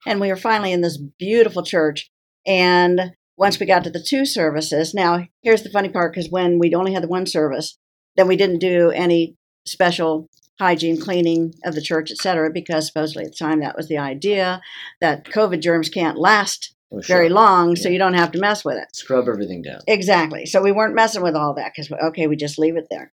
and 0.07 0.19
we 0.21 0.29
were 0.29 0.35
finally 0.37 0.71
in 0.71 0.81
this 0.81 0.97
beautiful 1.19 1.63
church, 1.63 2.09
and 2.47 3.11
once 3.37 3.59
we 3.59 3.65
got 3.65 3.83
to 3.83 3.89
the 3.89 4.01
two 4.01 4.25
services, 4.25 4.93
now 4.93 5.27
here's 5.43 5.63
the 5.63 5.69
funny 5.69 5.89
part: 5.89 6.13
because 6.13 6.29
when 6.31 6.57
we'd 6.59 6.73
only 6.73 6.93
had 6.93 7.03
the 7.03 7.07
one 7.07 7.25
service, 7.27 7.77
then 8.15 8.27
we 8.27 8.35
didn't 8.35 8.59
do 8.59 8.89
any 8.91 9.35
special 9.65 10.27
hygiene 10.59 10.99
cleaning 10.99 11.53
of 11.65 11.75
the 11.75 11.81
church, 11.81 12.11
etc., 12.11 12.49
because 12.51 12.87
supposedly 12.87 13.25
at 13.25 13.31
the 13.31 13.37
time 13.37 13.59
that 13.59 13.75
was 13.75 13.87
the 13.87 13.97
idea 13.97 14.61
that 15.01 15.25
COVID 15.25 15.61
germs 15.61 15.89
can't 15.89 16.17
last 16.17 16.71
Oh, 16.91 17.01
very 17.01 17.27
sure. 17.29 17.35
long, 17.35 17.75
so 17.75 17.89
you 17.89 17.97
don't 17.97 18.13
have 18.13 18.31
to 18.33 18.39
mess 18.39 18.63
with 18.63 18.77
it. 18.77 18.95
Scrub 18.95 19.27
everything 19.27 19.63
down. 19.63 19.79
Exactly. 19.87 20.45
So 20.45 20.61
we 20.61 20.71
weren't 20.71 20.93
messing 20.93 21.23
with 21.23 21.35
all 21.35 21.55
that 21.55 21.71
because 21.75 21.91
okay, 22.09 22.27
we 22.27 22.35
just 22.35 22.59
leave 22.59 22.77
it 22.77 22.85
there. 22.91 23.11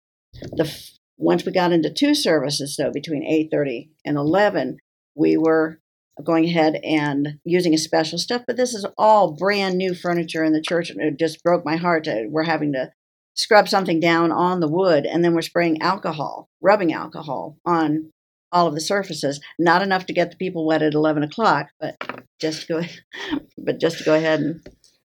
The 0.54 0.64
f- 0.66 0.90
once 1.20 1.46
we 1.46 1.52
got 1.52 1.72
into 1.72 1.94
two 1.94 2.16
services, 2.16 2.76
though, 2.78 2.92
between 2.92 3.24
eight 3.24 3.50
thirty 3.52 3.92
and 4.04 4.18
eleven, 4.18 4.78
we 5.16 5.38
were 5.38 5.80
going 6.24 6.46
ahead 6.46 6.80
and 6.84 7.38
using 7.46 7.76
a 7.76 7.78
special 7.78 8.18
stuff. 8.18 8.42
But 8.48 8.58
this 8.58 8.74
is 8.74 8.88
all 8.98 9.36
brand 9.36 9.78
new 9.78 9.94
furniture 9.94 10.44
in 10.44 10.54
the 10.54 10.62
church, 10.64 10.90
and 10.90 11.00
it 11.00 11.20
just 11.20 11.44
broke 11.44 11.64
my 11.64 11.76
heart. 11.76 12.06
To, 12.06 12.26
we're 12.28 12.44
having 12.46 12.74
to 12.74 12.92
scrub 13.40 13.70
something 13.70 14.02
down 14.02 14.34
on 14.34 14.60
the 14.60 14.68
wood, 14.68 15.06
and 15.06 15.24
then 15.24 15.34
we're 15.34 15.42
spraying 15.42 15.82
alcohol, 15.82 16.50
rubbing 16.62 16.92
alcohol 16.92 17.58
on 17.66 18.12
all 18.52 18.68
of 18.68 18.74
the 18.74 18.82
surfaces. 18.82 19.40
Not 19.58 19.82
enough 19.82 20.06
to 20.08 20.14
get 20.14 20.30
the 20.30 20.38
people 20.38 20.68
wet 20.68 20.82
at 20.82 20.94
eleven 20.94 21.24
o'clock, 21.24 21.68
but 21.80 21.96
just 22.42 22.68
go, 22.68 22.82
but 23.58 23.80
just 23.80 24.00
to 24.00 24.04
go 24.04 24.14
ahead 24.14 24.42
and 24.42 24.62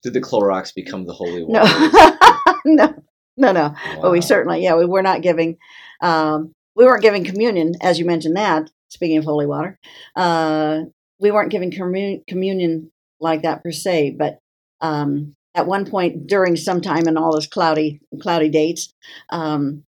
Did 0.03 0.15
the 0.15 0.21
Clorox 0.21 0.75
become 0.75 1.05
the 1.05 1.13
holy 1.13 1.47
no, 1.47 1.61
water? 1.61 2.61
no, 2.65 2.95
no, 3.37 3.53
no. 3.53 3.75
But 4.03 4.11
we 4.11 4.21
certainly, 4.21 4.63
yeah, 4.63 4.77
we 4.77 4.87
were 4.87 5.03
not 5.03 5.23
giving, 5.23 5.59
um, 6.03 6.53
we 6.75 6.85
weren't 6.85 7.03
giving 7.03 7.25
communion, 7.25 7.75
as 7.81 7.99
you 7.99 8.05
mentioned 8.05 8.37
that. 8.37 8.71
Speaking 8.89 9.19
of 9.19 9.25
holy 9.25 9.47
water, 9.47 9.79
uh, 10.17 10.81
we 11.21 11.31
weren't 11.31 11.51
giving 11.53 11.71
commun- 11.71 12.23
communion 12.29 12.91
like 13.21 13.43
that 13.43 13.63
per 13.63 13.71
se. 13.71 14.17
But 14.19 14.39
um, 14.81 15.36
at 15.57 15.67
one 15.67 15.87
point 15.87 16.27
during 16.27 16.55
some 16.55 16.81
time 16.81 17.09
in 17.09 17.17
all 17.17 17.33
those 17.33 17.47
cloudy, 17.47 18.01
cloudy 18.21 18.51
dates, 18.51 18.93
um, 19.31 19.83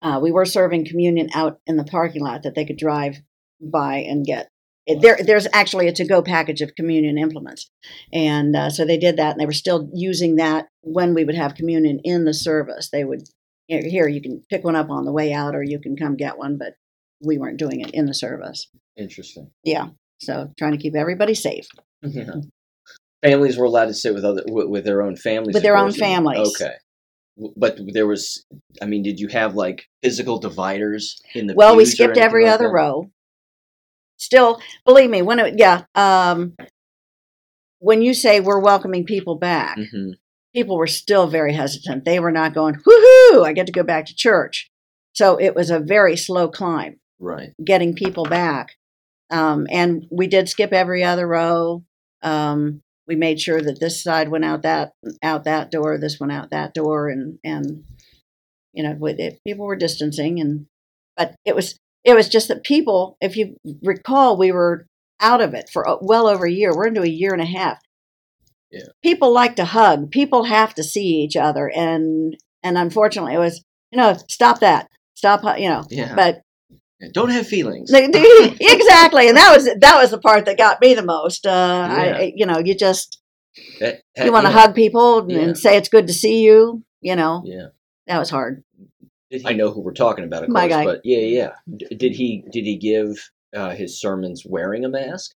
uh, 0.00 0.18
we 0.22 0.30
were 0.30 0.46
serving 0.46 0.86
communion 0.86 1.28
out 1.34 1.58
in 1.66 1.76
the 1.76 1.84
parking 1.84 2.22
lot 2.22 2.44
that 2.44 2.54
they 2.54 2.64
could 2.64 2.78
drive 2.78 3.16
by 3.60 3.96
and 3.96 4.24
get. 4.24 4.48
It, 4.86 5.02
there, 5.02 5.18
there's 5.22 5.46
actually 5.52 5.88
a 5.88 5.92
to-go 5.92 6.22
package 6.22 6.62
of 6.62 6.74
communion 6.74 7.18
implements, 7.18 7.68
and 8.12 8.56
uh, 8.56 8.70
so 8.70 8.86
they 8.86 8.96
did 8.96 9.18
that, 9.18 9.32
and 9.32 9.40
they 9.40 9.44
were 9.44 9.52
still 9.52 9.90
using 9.92 10.36
that 10.36 10.68
when 10.80 11.12
we 11.12 11.24
would 11.24 11.34
have 11.34 11.54
communion 11.54 12.00
in 12.02 12.24
the 12.24 12.32
service. 12.32 12.88
They 12.90 13.04
would 13.04 13.28
here, 13.66 13.82
here 13.84 14.08
you 14.08 14.22
can 14.22 14.42
pick 14.48 14.64
one 14.64 14.76
up 14.76 14.88
on 14.88 15.04
the 15.04 15.12
way 15.12 15.34
out, 15.34 15.54
or 15.54 15.62
you 15.62 15.80
can 15.80 15.96
come 15.96 16.16
get 16.16 16.38
one, 16.38 16.56
but 16.56 16.74
we 17.22 17.36
weren't 17.36 17.58
doing 17.58 17.80
it 17.80 17.90
in 17.90 18.06
the 18.06 18.14
service. 18.14 18.68
Interesting. 18.96 19.50
Yeah. 19.64 19.88
So 20.18 20.50
trying 20.58 20.72
to 20.72 20.78
keep 20.78 20.96
everybody 20.96 21.34
safe. 21.34 21.68
Yeah. 22.02 22.32
Families 23.22 23.58
were 23.58 23.66
allowed 23.66 23.86
to 23.86 23.94
sit 23.94 24.14
with 24.14 24.24
other 24.24 24.42
with, 24.46 24.68
with 24.68 24.84
their 24.84 25.02
own 25.02 25.16
families. 25.16 25.54
With 25.54 25.62
their 25.62 25.76
own 25.76 25.92
families. 25.92 26.54
Okay. 26.60 26.74
But 27.56 27.78
there 27.92 28.06
was, 28.06 28.44
I 28.82 28.86
mean, 28.86 29.02
did 29.02 29.18
you 29.18 29.28
have 29.28 29.54
like 29.54 29.86
physical 30.02 30.38
dividers 30.38 31.20
in 31.34 31.46
the? 31.46 31.54
well, 31.54 31.76
we 31.76 31.84
skipped 31.84 32.18
every 32.18 32.44
like 32.44 32.54
other 32.54 32.66
that? 32.68 32.72
row. 32.74 33.10
Still, 34.16 34.60
believe 34.84 35.08
me, 35.08 35.22
when 35.22 35.38
it 35.38 35.54
yeah, 35.58 35.84
um, 35.94 36.54
when 37.78 38.02
you 38.02 38.12
say 38.14 38.40
we're 38.40 38.60
welcoming 38.60 39.04
people 39.04 39.36
back, 39.36 39.78
Mhm. 39.78 40.12
people 40.54 40.76
were 40.76 40.86
still 40.86 41.26
very 41.26 41.54
hesitant. 41.54 42.04
They 42.04 42.20
were 42.20 42.32
not 42.32 42.52
going, 42.54 42.74
woohoo, 42.74 43.46
I 43.46 43.52
get 43.54 43.66
to 43.66 43.72
go 43.72 43.82
back 43.82 44.06
to 44.06 44.14
church. 44.14 44.70
So 45.14 45.36
it 45.38 45.54
was 45.54 45.70
a 45.70 45.80
very 45.80 46.16
slow 46.16 46.48
climb 46.48 47.00
Right. 47.18 47.50
getting 47.64 47.94
people 47.94 48.24
back. 48.24 48.76
Um, 49.30 49.66
and 49.70 50.06
we 50.10 50.26
did 50.26 50.48
skip 50.48 50.72
every 50.72 51.02
other 51.04 51.26
row. 51.26 51.84
Um, 52.22 52.82
we 53.10 53.16
made 53.16 53.40
sure 53.40 53.60
that 53.60 53.80
this 53.80 54.00
side 54.00 54.28
went 54.28 54.44
out 54.44 54.62
that 54.62 54.92
out 55.20 55.42
that 55.42 55.72
door, 55.72 55.98
this 55.98 56.20
went 56.20 56.30
out 56.30 56.50
that 56.50 56.72
door, 56.72 57.08
and 57.08 57.40
and 57.42 57.82
you 58.72 58.84
know, 58.84 58.94
with 58.96 59.18
it, 59.18 59.40
people 59.44 59.66
were 59.66 59.74
distancing, 59.74 60.38
and 60.38 60.66
but 61.16 61.34
it 61.44 61.56
was 61.56 61.76
it 62.04 62.14
was 62.14 62.28
just 62.28 62.46
that 62.46 62.62
people, 62.62 63.16
if 63.20 63.36
you 63.36 63.56
recall, 63.82 64.38
we 64.38 64.52
were 64.52 64.86
out 65.18 65.40
of 65.40 65.54
it 65.54 65.68
for 65.68 65.88
uh, 65.88 65.96
well 66.00 66.28
over 66.28 66.46
a 66.46 66.52
year. 66.52 66.70
We're 66.72 66.86
into 66.86 67.02
a 67.02 67.08
year 67.08 67.32
and 67.32 67.42
a 67.42 67.46
half. 67.46 67.78
Yeah. 68.70 68.86
People 69.02 69.32
like 69.32 69.56
to 69.56 69.64
hug. 69.64 70.12
People 70.12 70.44
have 70.44 70.72
to 70.74 70.84
see 70.84 71.24
each 71.24 71.34
other, 71.34 71.68
and 71.68 72.36
and 72.62 72.78
unfortunately, 72.78 73.34
it 73.34 73.38
was 73.38 73.60
you 73.90 73.98
know 73.98 74.16
stop 74.28 74.60
that, 74.60 74.86
stop 75.16 75.42
you 75.58 75.68
know. 75.68 75.84
Yeah. 75.90 76.14
But 76.14 76.42
Don't 77.12 77.30
have 77.30 77.46
feelings. 77.46 77.90
exactly, 77.94 79.28
and 79.28 79.36
that 79.36 79.52
was 79.54 79.64
that 79.64 79.96
was 80.00 80.10
the 80.10 80.18
part 80.18 80.44
that 80.46 80.58
got 80.58 80.80
me 80.80 80.94
the 80.94 81.02
most. 81.04 81.46
Uh, 81.46 81.50
Yeah. 81.50 82.16
I, 82.18 82.32
you 82.36 82.46
know, 82.46 82.58
you 82.58 82.74
just 82.74 83.20
That- 83.80 84.02
you 84.16 84.32
want 84.32 84.46
to 84.46 84.52
yeah. 84.52 84.58
hug 84.60 84.74
people 84.74 85.18
and, 85.20 85.30
Yeah. 85.30 85.52
say 85.54 85.76
it's 85.76 85.88
good 85.88 86.06
to 86.06 86.12
see 86.12 86.42
you. 86.42 86.84
You 87.00 87.16
know, 87.16 87.42
Yeah. 87.44 87.68
that 88.06 88.18
was 88.18 88.30
hard. 88.30 88.62
I 89.44 89.52
know 89.54 89.70
who 89.70 89.80
we're 89.80 89.92
talking 89.94 90.24
about, 90.24 90.42
of 90.42 90.48
My 90.50 90.62
course. 90.62 90.72
guy. 90.72 90.84
But 90.84 91.00
yeah, 91.04 91.18
yeah. 91.20 91.50
D- 91.76 91.86
Did 91.96 92.12
he 92.16 92.44
did 92.50 92.64
he 92.64 92.76
give 92.76 93.30
uh, 93.56 93.70
his 93.70 93.98
sermons 94.00 94.44
wearing 94.46 94.84
a 94.84 94.88
mask? 94.88 95.32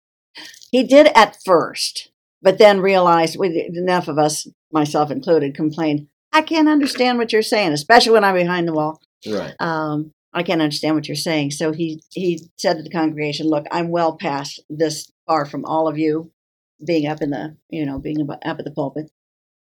He 0.71 0.83
did 0.83 1.07
at 1.15 1.37
first, 1.45 2.09
but 2.41 2.57
then 2.57 2.79
realized, 2.79 3.35
enough 3.43 4.07
of 4.07 4.17
us, 4.17 4.47
myself 4.71 5.11
included, 5.11 5.53
complained, 5.55 6.07
I 6.33 6.41
can't 6.41 6.69
understand 6.69 7.17
what 7.17 7.33
you're 7.33 7.41
saying, 7.41 7.73
especially 7.73 8.13
when 8.13 8.23
I'm 8.23 8.35
behind 8.35 8.67
the 8.67 8.73
wall. 8.73 9.01
Right. 9.27 9.53
Um, 9.59 10.13
I 10.33 10.43
can't 10.43 10.61
understand 10.61 10.95
what 10.95 11.07
you're 11.07 11.15
saying. 11.15 11.51
So 11.51 11.71
he, 11.73 12.01
he 12.11 12.49
said 12.57 12.77
to 12.77 12.83
the 12.83 12.89
congregation, 12.89 13.47
Look, 13.47 13.65
I'm 13.71 13.89
well 13.89 14.15
past 14.17 14.61
this 14.69 15.11
far 15.27 15.45
from 15.45 15.65
all 15.65 15.87
of 15.87 15.97
you 15.97 16.31
being 16.85 17.07
up 17.07 17.21
in 17.21 17.31
the, 17.31 17.57
you 17.69 17.85
know, 17.85 17.99
being 17.99 18.21
up 18.29 18.39
at 18.43 18.63
the 18.63 18.71
pulpit. 18.71 19.11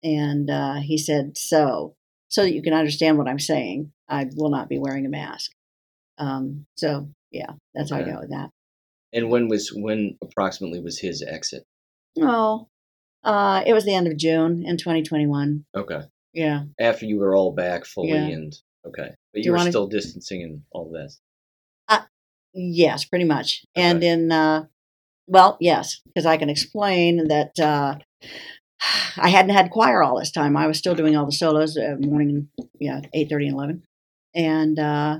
And 0.04 0.50
uh, 0.50 0.76
he 0.76 0.98
said, 0.98 1.38
So, 1.38 1.96
so 2.30 2.44
that 2.44 2.54
you 2.54 2.62
can 2.62 2.74
understand 2.74 3.18
what 3.18 3.28
I'm 3.28 3.40
saying, 3.40 3.92
I 4.08 4.28
will 4.36 4.50
not 4.50 4.70
be 4.70 4.80
wearing 4.80 5.06
a 5.06 5.10
mask. 5.10 5.52
Um, 6.18 6.66
so, 6.76 7.10
yeah, 7.32 7.52
that's 7.74 7.90
how 7.92 7.98
I 7.98 8.02
Okay. 8.02 8.12
go 8.12 8.20
with 8.20 8.30
that. 8.30 8.50
And 9.14 9.30
when 9.30 9.48
was 9.50 9.70
when 9.74 10.18
approximately 10.22 10.80
was 10.80 11.00
his 11.00 11.22
exit? 11.22 11.64
Oh, 12.20 12.68
uh, 13.24 13.64
it 13.66 13.74
was 13.74 13.84
the 13.86 13.94
end 13.96 14.08
of 14.08 14.18
June 14.18 14.64
in 14.66 14.78
2021. 14.78 15.66
Okay. 15.76 16.02
Yeah. 16.34 16.64
After 16.80 17.06
you 17.06 17.18
were 17.18 17.36
all 17.36 17.52
back 17.52 17.86
fully 17.86 18.10
Yeah. 18.10 18.36
and 18.36 18.54
okay, 18.88 19.10
but 19.34 19.40
you, 19.40 19.46
you 19.46 19.52
were 19.52 19.58
wanna- 19.58 19.72
still 19.72 19.88
distancing 19.88 20.44
and 20.44 20.62
all 20.72 20.90
this. 20.92 21.20
Yes, 22.54 23.06
pretty 23.06 23.24
much. 23.24 23.64
And 23.78 24.04
in, 24.04 24.30
uh, 24.30 24.66
well, 25.26 25.56
yes, 25.62 26.02
because 26.06 26.26
I 26.26 26.36
can 26.36 26.50
explain 26.50 27.30
that 27.30 27.58
uh, 27.58 27.96
I 29.18 29.30
hadn't 29.30 29.56
had 29.56 29.72
choir 29.72 30.04
all 30.04 30.20
this 30.20 30.32
time. 30.32 30.58
I 30.58 30.68
was 30.68 30.78
still 30.78 30.94
doing 30.94 31.16
all 31.16 31.26
the 31.26 31.32
solos 31.32 31.78
uh, 31.78 31.96
morning, 32.00 32.50
yeah, 32.78 33.00
eight 33.14 33.30
thirty 33.30 33.48
and 33.48 33.56
eleven, 33.56 33.84
and 34.36 34.78
uh, 34.78 35.20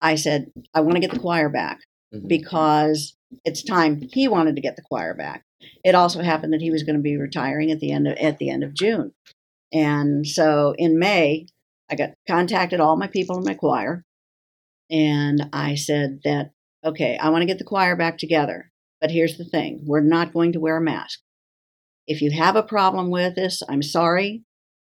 I 0.00 0.16
said 0.16 0.50
I 0.74 0.80
want 0.80 0.94
to 0.94 1.00
get 1.00 1.12
the 1.12 1.20
choir 1.20 1.48
back 1.48 1.78
Mhm. 2.12 2.26
because 2.26 3.16
it's 3.44 3.62
time. 3.62 4.02
He 4.12 4.26
wanted 4.26 4.56
to 4.56 4.60
get 4.62 4.74
the 4.74 4.82
choir 4.82 5.14
back. 5.14 5.44
It 5.84 5.94
also 5.94 6.20
happened 6.22 6.52
that 6.52 6.60
he 6.62 6.72
was 6.72 6.82
going 6.82 6.96
to 6.96 7.02
be 7.02 7.16
retiring 7.16 7.70
at 7.70 7.78
the 7.78 7.92
end 7.92 8.08
of 8.08 8.16
at 8.18 8.38
the 8.38 8.50
end 8.50 8.64
of 8.64 8.74
June, 8.74 9.12
and 9.72 10.26
so 10.26 10.74
in 10.78 10.98
May, 10.98 11.46
I 11.90 11.94
got 11.94 12.10
contacted 12.26 12.80
all 12.80 12.96
my 12.96 13.06
people 13.06 13.38
in 13.38 13.44
my 13.44 13.54
choir, 13.54 14.04
and 14.90 15.48
I 15.52 15.74
said 15.74 16.20
that 16.24 16.50
okay, 16.84 17.18
I 17.18 17.30
want 17.30 17.42
to 17.42 17.46
get 17.46 17.58
the 17.58 17.64
choir 17.64 17.96
back 17.96 18.16
together, 18.18 18.70
but 19.00 19.10
here's 19.10 19.36
the 19.38 19.44
thing: 19.44 19.82
we're 19.86 20.00
not 20.00 20.32
going 20.32 20.52
to 20.52 20.60
wear 20.60 20.76
a 20.76 20.80
mask. 20.80 21.20
If 22.06 22.22
you 22.22 22.30
have 22.30 22.54
a 22.56 22.62
problem 22.62 23.10
with 23.10 23.34
this, 23.34 23.62
I'm 23.68 23.82
sorry, 23.82 24.44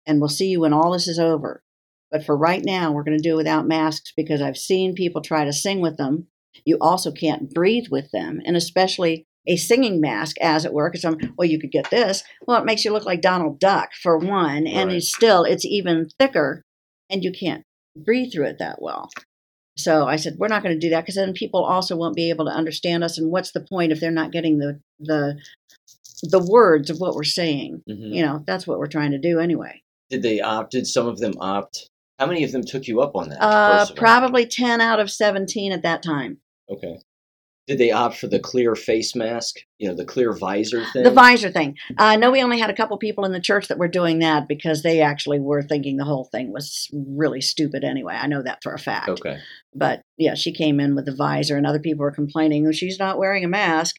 and 0.06 0.20
we'll 0.20 0.28
see 0.28 0.48
you 0.48 0.60
when 0.60 0.72
all 0.72 0.92
this 0.92 1.08
is 1.08 1.18
over. 1.18 1.62
But 2.10 2.24
for 2.24 2.36
right 2.36 2.62
now, 2.64 2.92
we're 2.92 3.02
going 3.04 3.16
to 3.16 3.22
do 3.22 3.34
it 3.34 3.38
without 3.38 3.66
masks 3.66 4.12
because 4.16 4.40
I've 4.40 4.56
seen 4.56 4.94
people 4.94 5.22
try 5.22 5.44
to 5.44 5.52
sing 5.52 5.80
with 5.80 5.96
them. 5.96 6.28
You 6.64 6.78
also 6.80 7.10
can't 7.10 7.52
breathe 7.52 7.86
with 7.90 8.10
them, 8.12 8.40
and 8.44 8.56
especially 8.56 9.26
a 9.48 9.56
singing 9.56 10.00
mask, 10.00 10.36
as 10.40 10.64
it 10.64 10.72
were. 10.72 10.90
Because 10.90 11.04
I'm, 11.04 11.16
well, 11.38 11.48
you 11.48 11.58
could 11.58 11.72
get 11.72 11.90
this. 11.90 12.22
Well, 12.46 12.60
it 12.60 12.64
makes 12.64 12.84
you 12.84 12.92
look 12.92 13.06
like 13.06 13.22
Donald 13.22 13.58
Duck 13.58 13.90
for 14.02 14.18
one, 14.18 14.66
and 14.66 14.88
Right. 14.88 14.96
it's 14.96 15.14
still 15.14 15.44
it's 15.44 15.64
even 15.64 16.08
thicker, 16.18 16.64
and 17.10 17.22
you 17.25 17.32
can't 17.32 17.64
breathe 17.96 18.32
through 18.32 18.46
it 18.46 18.58
that 18.58 18.80
well. 18.80 19.08
So 19.78 20.06
I 20.06 20.16
said, 20.16 20.36
we're 20.38 20.48
not 20.48 20.62
going 20.62 20.75
to 20.75 20.86
do 20.86 20.90
that 20.90 21.02
because 21.02 21.16
then 21.16 21.34
people 21.34 21.62
also 21.62 21.96
won't 21.96 22.16
be 22.16 22.30
able 22.30 22.46
to 22.46 22.50
understand 22.50 23.04
us. 23.04 23.18
And 23.18 23.30
what's 23.30 23.52
the 23.52 23.60
point 23.60 23.92
if 23.92 24.00
they're 24.00 24.10
not 24.10 24.32
getting 24.32 24.58
the 24.58 24.80
the 24.98 25.38
the 26.22 26.40
words 26.40 26.88
of 26.88 26.98
what 26.98 27.14
we're 27.14 27.25
saying? 27.25 27.82
Mhm. 27.88 28.14
You 28.14 28.25
know, 28.25 28.42
that's 28.46 28.66
what 28.66 28.78
we're 28.78 28.86
trying 28.86 29.10
to 29.10 29.18
do 29.18 29.38
anyway. 29.38 29.82
Did 30.08 30.22
they 30.22 30.40
opt? 30.40 30.72
Did 30.72 30.86
some 30.86 31.06
of 31.06 31.18
them 31.18 31.34
opt? 31.40 31.90
How 32.18 32.26
many 32.26 32.42
of 32.44 32.52
them 32.52 32.64
took 32.64 32.86
you 32.86 33.00
up 33.02 33.14
on 33.14 33.28
that? 33.28 33.42
Uh, 33.42 33.78
first 33.80 33.90
of 33.90 33.98
all? 33.98 34.00
probably 34.00 34.46
ten 34.46 34.80
out 34.80 34.98
of 34.98 35.10
seventeen 35.10 35.72
at 35.72 35.82
that 35.82 36.02
time. 36.02 36.38
Okay. 36.70 36.98
Did 37.66 37.78
they 37.78 37.90
opt 37.90 38.16
for 38.18 38.28
the 38.28 38.38
clear 38.38 38.76
face 38.76 39.16
mask? 39.16 39.56
You 39.78 39.88
know, 39.88 39.94
the 39.94 40.04
clear 40.04 40.32
visor 40.32 40.85
thing. 40.92 41.02
The 41.02 41.11
visor 41.11 41.50
thing. 41.50 41.76
Uh, 41.90 41.94
I 42.04 42.16
know 42.16 42.30
we 42.30 42.42
only 42.42 42.61
had 42.61 42.70
a 42.70 42.75
couple 42.76 42.96
people 42.96 43.25
in 43.25 43.32
the 43.32 43.40
church 43.40 43.66
that 43.68 43.78
were 43.78 43.88
doing 43.88 44.20
that 44.20 44.46
because 44.46 44.82
they 44.82 45.00
actually 45.00 45.40
were 45.40 45.62
thinking 45.62 45.96
the 45.96 46.04
whole 46.04 46.28
thing 46.30 46.52
was 46.52 46.88
really 46.92 47.40
stupid 47.40 47.82
anyway. 47.82 48.14
I 48.14 48.28
know 48.28 48.42
that 48.42 48.62
for 48.62 48.73
a 48.73 48.78
fact. 48.78 49.08
Okay. 49.08 49.38
But 49.75 50.02
yeah, 50.16 50.35
she 50.35 50.52
came 50.52 50.78
in 50.78 50.94
with 50.94 51.06
the 51.06 51.14
visor, 51.14 51.56
and 51.56 51.66
other 51.66 51.80
people 51.80 52.04
were 52.04 52.12
complaining, 52.12 52.66
oh, 52.68 52.73
she's 52.73 52.99
not 53.00 53.18
wearing 53.18 53.44
a 53.44 53.49
mask. 53.49 53.96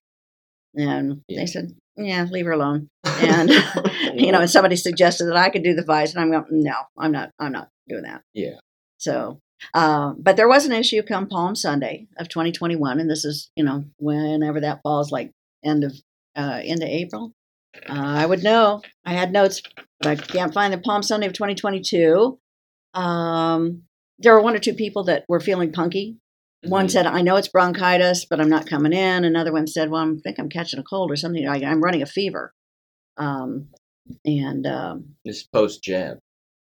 And 0.76 1.24
Yeah. 1.28 1.42
they 1.42 1.46
said, 1.48 1.72
yeah, 1.98 2.26
leave 2.32 2.46
her 2.46 2.52
alone. 2.54 2.88
And, 3.20 3.50
you 4.14 4.32
know, 4.32 4.42
and 4.42 4.50
somebody 4.50 4.76
suggested 4.76 5.26
that 5.26 5.36
I 5.36 5.50
could 5.50 5.64
do 5.64 5.74
the 5.74 5.84
visor, 5.84 6.18
and 6.20 6.24
I'm 6.24 6.32
going, 6.44 6.64
no, 6.64 6.76
I'm 6.98 7.12
not, 7.12 7.32
I'm 7.40 7.52
not 7.52 7.70
doing 7.90 8.04
that. 8.04 8.22
Yeah. 8.34 8.56
So, 8.98 9.40
uh, 9.74 10.14
but 10.18 10.38
there 10.38 10.48
was 10.48 10.66
an 10.66 10.72
issue 10.72 11.02
come 11.04 11.28
Palm 11.28 11.56
Sunday 11.56 12.08
of 12.18 12.30
2021, 12.30 13.00
and 13.00 13.10
this 13.10 13.26
is, 13.26 13.50
you 13.56 13.64
know, 13.64 13.86
whenever 13.98 14.60
that 14.62 14.82
falls, 14.84 15.12
like 15.12 15.32
end 15.64 15.84
of, 15.84 15.94
uh, 16.36 16.60
end 16.64 16.84
of 16.84 16.90
April. 16.90 17.34
Uh, 17.90 17.94
I 17.94 18.26
would 18.26 18.44
know. 18.44 18.82
I 19.06 19.14
had 19.14 19.32
notes, 19.32 19.62
but 20.00 20.08
I 20.08 20.16
can't 20.16 20.54
find 20.54 20.74
the 20.74 20.78
Palm 20.80 21.04
Sunday 21.04 21.28
of 21.28 21.34
2022. 21.34 22.40
Um, 22.94 23.84
there 24.20 24.34
were 24.34 24.42
one 24.42 24.56
or 24.56 24.60
two 24.60 24.74
people 24.74 25.04
that 25.06 25.26
were 25.28 25.40
feeling 25.40 25.72
punky. 25.72 26.18
One 26.68 26.88
Mhm. 26.88 26.92
said, 26.92 27.06
"I 27.06 27.22
know 27.22 27.36
it's 27.36 27.48
bronchitis, 27.48 28.26
but 28.26 28.42
I'm 28.42 28.50
not 28.50 28.66
coming 28.66 28.94
in." 28.94 29.24
Another 29.24 29.54
one 29.54 29.68
said, 29.68 29.92
"Well, 29.92 30.02
I 30.12 30.20
think 30.24 30.40
I'm 30.40 30.50
catching 30.50 30.80
a 30.80 30.84
cold 30.84 31.12
or 31.12 31.16
something. 31.16 31.48
I, 31.48 31.58
I'm 31.64 31.84
running 31.84 32.02
a 32.02 32.08
fever." 32.08 32.52
Um, 33.18 33.70
and 34.26 34.66
um, 34.66 35.16
This 35.24 35.44
post 35.44 35.84
jab. 35.84 36.18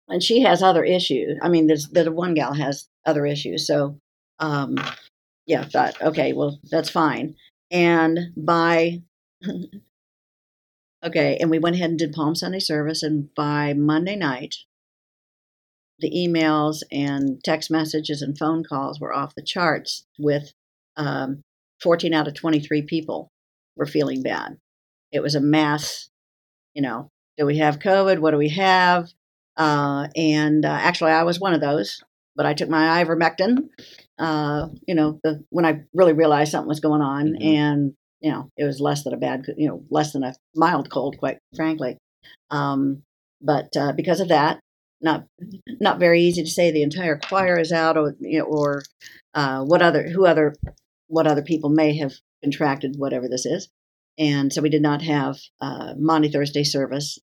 And 0.08 0.22
she 0.22 0.40
has 0.42 0.62
other 0.62 0.84
issues. 0.84 1.38
I 1.42 1.48
mean, 1.48 1.66
there's 1.66 1.88
the 1.88 2.10
one 2.12 2.34
gal 2.34 2.54
has 2.54 2.88
other 3.06 3.26
issues. 3.26 3.66
So, 3.66 3.98
um, 4.38 4.76
yeah, 5.46 5.64
thought, 5.64 6.00
okay, 6.00 6.32
well, 6.32 6.58
that's 6.70 6.90
fine. 6.90 7.36
And 7.70 8.18
by, 8.36 9.02
okay, 11.04 11.36
and 11.40 11.50
we 11.50 11.58
went 11.58 11.76
ahead 11.76 11.90
and 11.90 11.98
did 11.98 12.12
Palm 12.12 12.34
Sunday 12.34 12.60
service. 12.60 13.02
And 13.02 13.34
by 13.34 13.72
Monday 13.74 14.16
night, 14.16 14.54
the 16.00 16.10
emails 16.10 16.82
and 16.90 17.42
text 17.42 17.70
messages 17.70 18.20
and 18.20 18.36
phone 18.36 18.64
calls 18.64 19.00
were 19.00 19.14
off 19.14 19.34
the 19.34 19.42
charts 19.42 20.04
with 20.18 20.52
um, 20.96 21.42
14 21.82 22.12
out 22.12 22.28
of 22.28 22.34
23 22.34 22.82
people 22.82 23.30
were 23.76 23.86
feeling 23.86 24.22
bad. 24.22 24.58
It 25.12 25.20
was 25.20 25.34
a 25.34 25.40
mass, 25.40 26.08
you 26.74 26.82
know, 26.82 27.08
do 27.36 27.46
we 27.46 27.58
have 27.58 27.78
COVID? 27.78 28.18
What 28.18 28.32
do 28.32 28.36
we 28.38 28.50
have? 28.50 29.08
Uh, 29.56 30.08
and 30.16 30.64
uh, 30.64 30.68
actually, 30.68 31.12
I 31.12 31.22
was 31.22 31.40
one 31.40 31.54
of 31.54 31.60
those, 31.60 32.02
but 32.36 32.46
I 32.46 32.54
took 32.54 32.68
my 32.68 33.04
ivermectin, 33.04 33.68
uh, 34.18 34.68
you 34.86 34.94
know, 34.94 35.20
the, 35.22 35.44
when 35.50 35.64
I 35.64 35.82
really 35.92 36.12
realized 36.12 36.52
something 36.52 36.68
was 36.68 36.80
going 36.80 37.02
on. 37.02 37.34
Mhm. 37.34 37.44
And, 37.44 37.94
you 38.20 38.30
know, 38.32 38.50
it 38.56 38.64
was 38.64 38.80
less 38.80 39.04
than 39.04 39.14
a 39.14 39.18
bad, 39.18 39.44
you 39.56 39.68
know, 39.68 39.84
less 39.90 40.12
than 40.12 40.24
a 40.24 40.34
mild 40.54 40.90
cold, 40.90 41.18
quite 41.18 41.38
frankly. 41.54 41.98
Um, 42.50 43.02
but 43.40 43.76
uh, 43.76 43.92
because 43.92 44.20
of 44.20 44.28
that, 44.28 44.60
not 45.00 45.26
not 45.80 45.98
very 45.98 46.22
easy 46.22 46.42
to 46.42 46.50
say 46.50 46.70
the 46.70 46.82
entire 46.82 47.18
choir 47.18 47.58
is 47.58 47.72
out, 47.72 47.96
or 47.96 48.14
you 48.20 48.38
know, 48.38 48.46
or 48.46 48.82
uh, 49.34 49.62
what 49.62 49.82
other 49.82 50.08
who 50.08 50.24
other 50.24 50.54
what 51.08 51.26
other 51.26 51.42
people 51.42 51.68
may 51.68 51.96
have 51.98 52.14
contracted 52.42 52.94
whatever 52.96 53.28
this 53.28 53.44
is, 53.44 53.68
and 54.18 54.52
so 54.52 54.62
we 54.62 54.70
did 54.70 54.80
not 54.82 55.02
have 55.02 55.36
uh, 55.60 55.92
Monday 55.98 56.30
Thursday 56.30 56.64
service, 56.64 57.18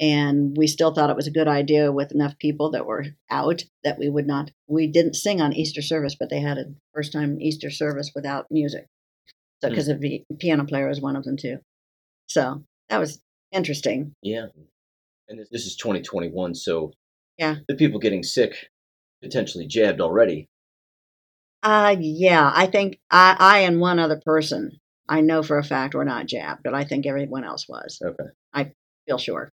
and 0.00 0.56
we 0.56 0.66
still 0.66 0.92
thought 0.94 1.10
it 1.10 1.16
was 1.16 1.26
a 1.26 1.30
good 1.32 1.46
idea 1.46 1.92
with 1.92 2.10
enough 2.12 2.38
people 2.38 2.70
that 2.70 2.86
were 2.86 3.04
out 3.30 3.62
that 3.84 3.98
we 3.98 4.08
would 4.08 4.26
not 4.26 4.50
we 4.66 4.86
didn't 4.86 5.14
sing 5.14 5.40
on 5.40 5.52
Easter 5.52 5.82
service, 5.82 6.16
but 6.18 6.30
they 6.30 6.40
had 6.40 6.58
a 6.58 6.64
first 6.94 7.12
time 7.12 7.40
Easter 7.40 7.70
service 7.70 8.10
without 8.14 8.46
music, 8.50 8.86
so 9.62 9.68
Hmm. 9.68 9.70
because 9.74 9.86
the 9.86 10.24
piano 10.38 10.64
player 10.64 10.88
was 10.88 11.00
one 11.00 11.16
of 11.16 11.24
them 11.24 11.36
too, 11.36 11.58
so 12.26 12.64
that 12.88 12.98
was 12.98 13.20
interesting. 13.52 14.14
Yeah. 14.22 14.46
And 15.28 15.38
this, 15.38 15.48
this 15.50 15.66
is 15.66 15.76
2021, 15.76 16.54
so 16.56 16.92
Yeah. 17.38 17.56
the 17.68 17.76
people 17.76 18.00
getting 18.00 18.22
sick 18.24 18.70
potentially 19.22 19.66
jabbed 19.66 20.00
already. 20.00 20.48
Uh, 21.62 21.94
yeah, 22.00 22.50
I 22.54 22.66
think 22.66 22.98
I, 23.10 23.36
I 23.38 23.58
and 23.60 23.80
one 23.80 23.98
other 23.98 24.20
person, 24.24 24.80
I 25.08 25.20
know 25.20 25.42
for 25.42 25.58
a 25.58 25.62
fact 25.64 25.94
were 25.94 26.04
not 26.06 26.26
jabbed, 26.26 26.62
but 26.64 26.74
I 26.74 26.84
think 26.84 27.06
everyone 27.06 27.44
else 27.44 27.68
was. 27.68 28.00
Okay. 28.02 28.30
I 28.54 28.72
feel 29.06 29.18
sure. 29.18 29.52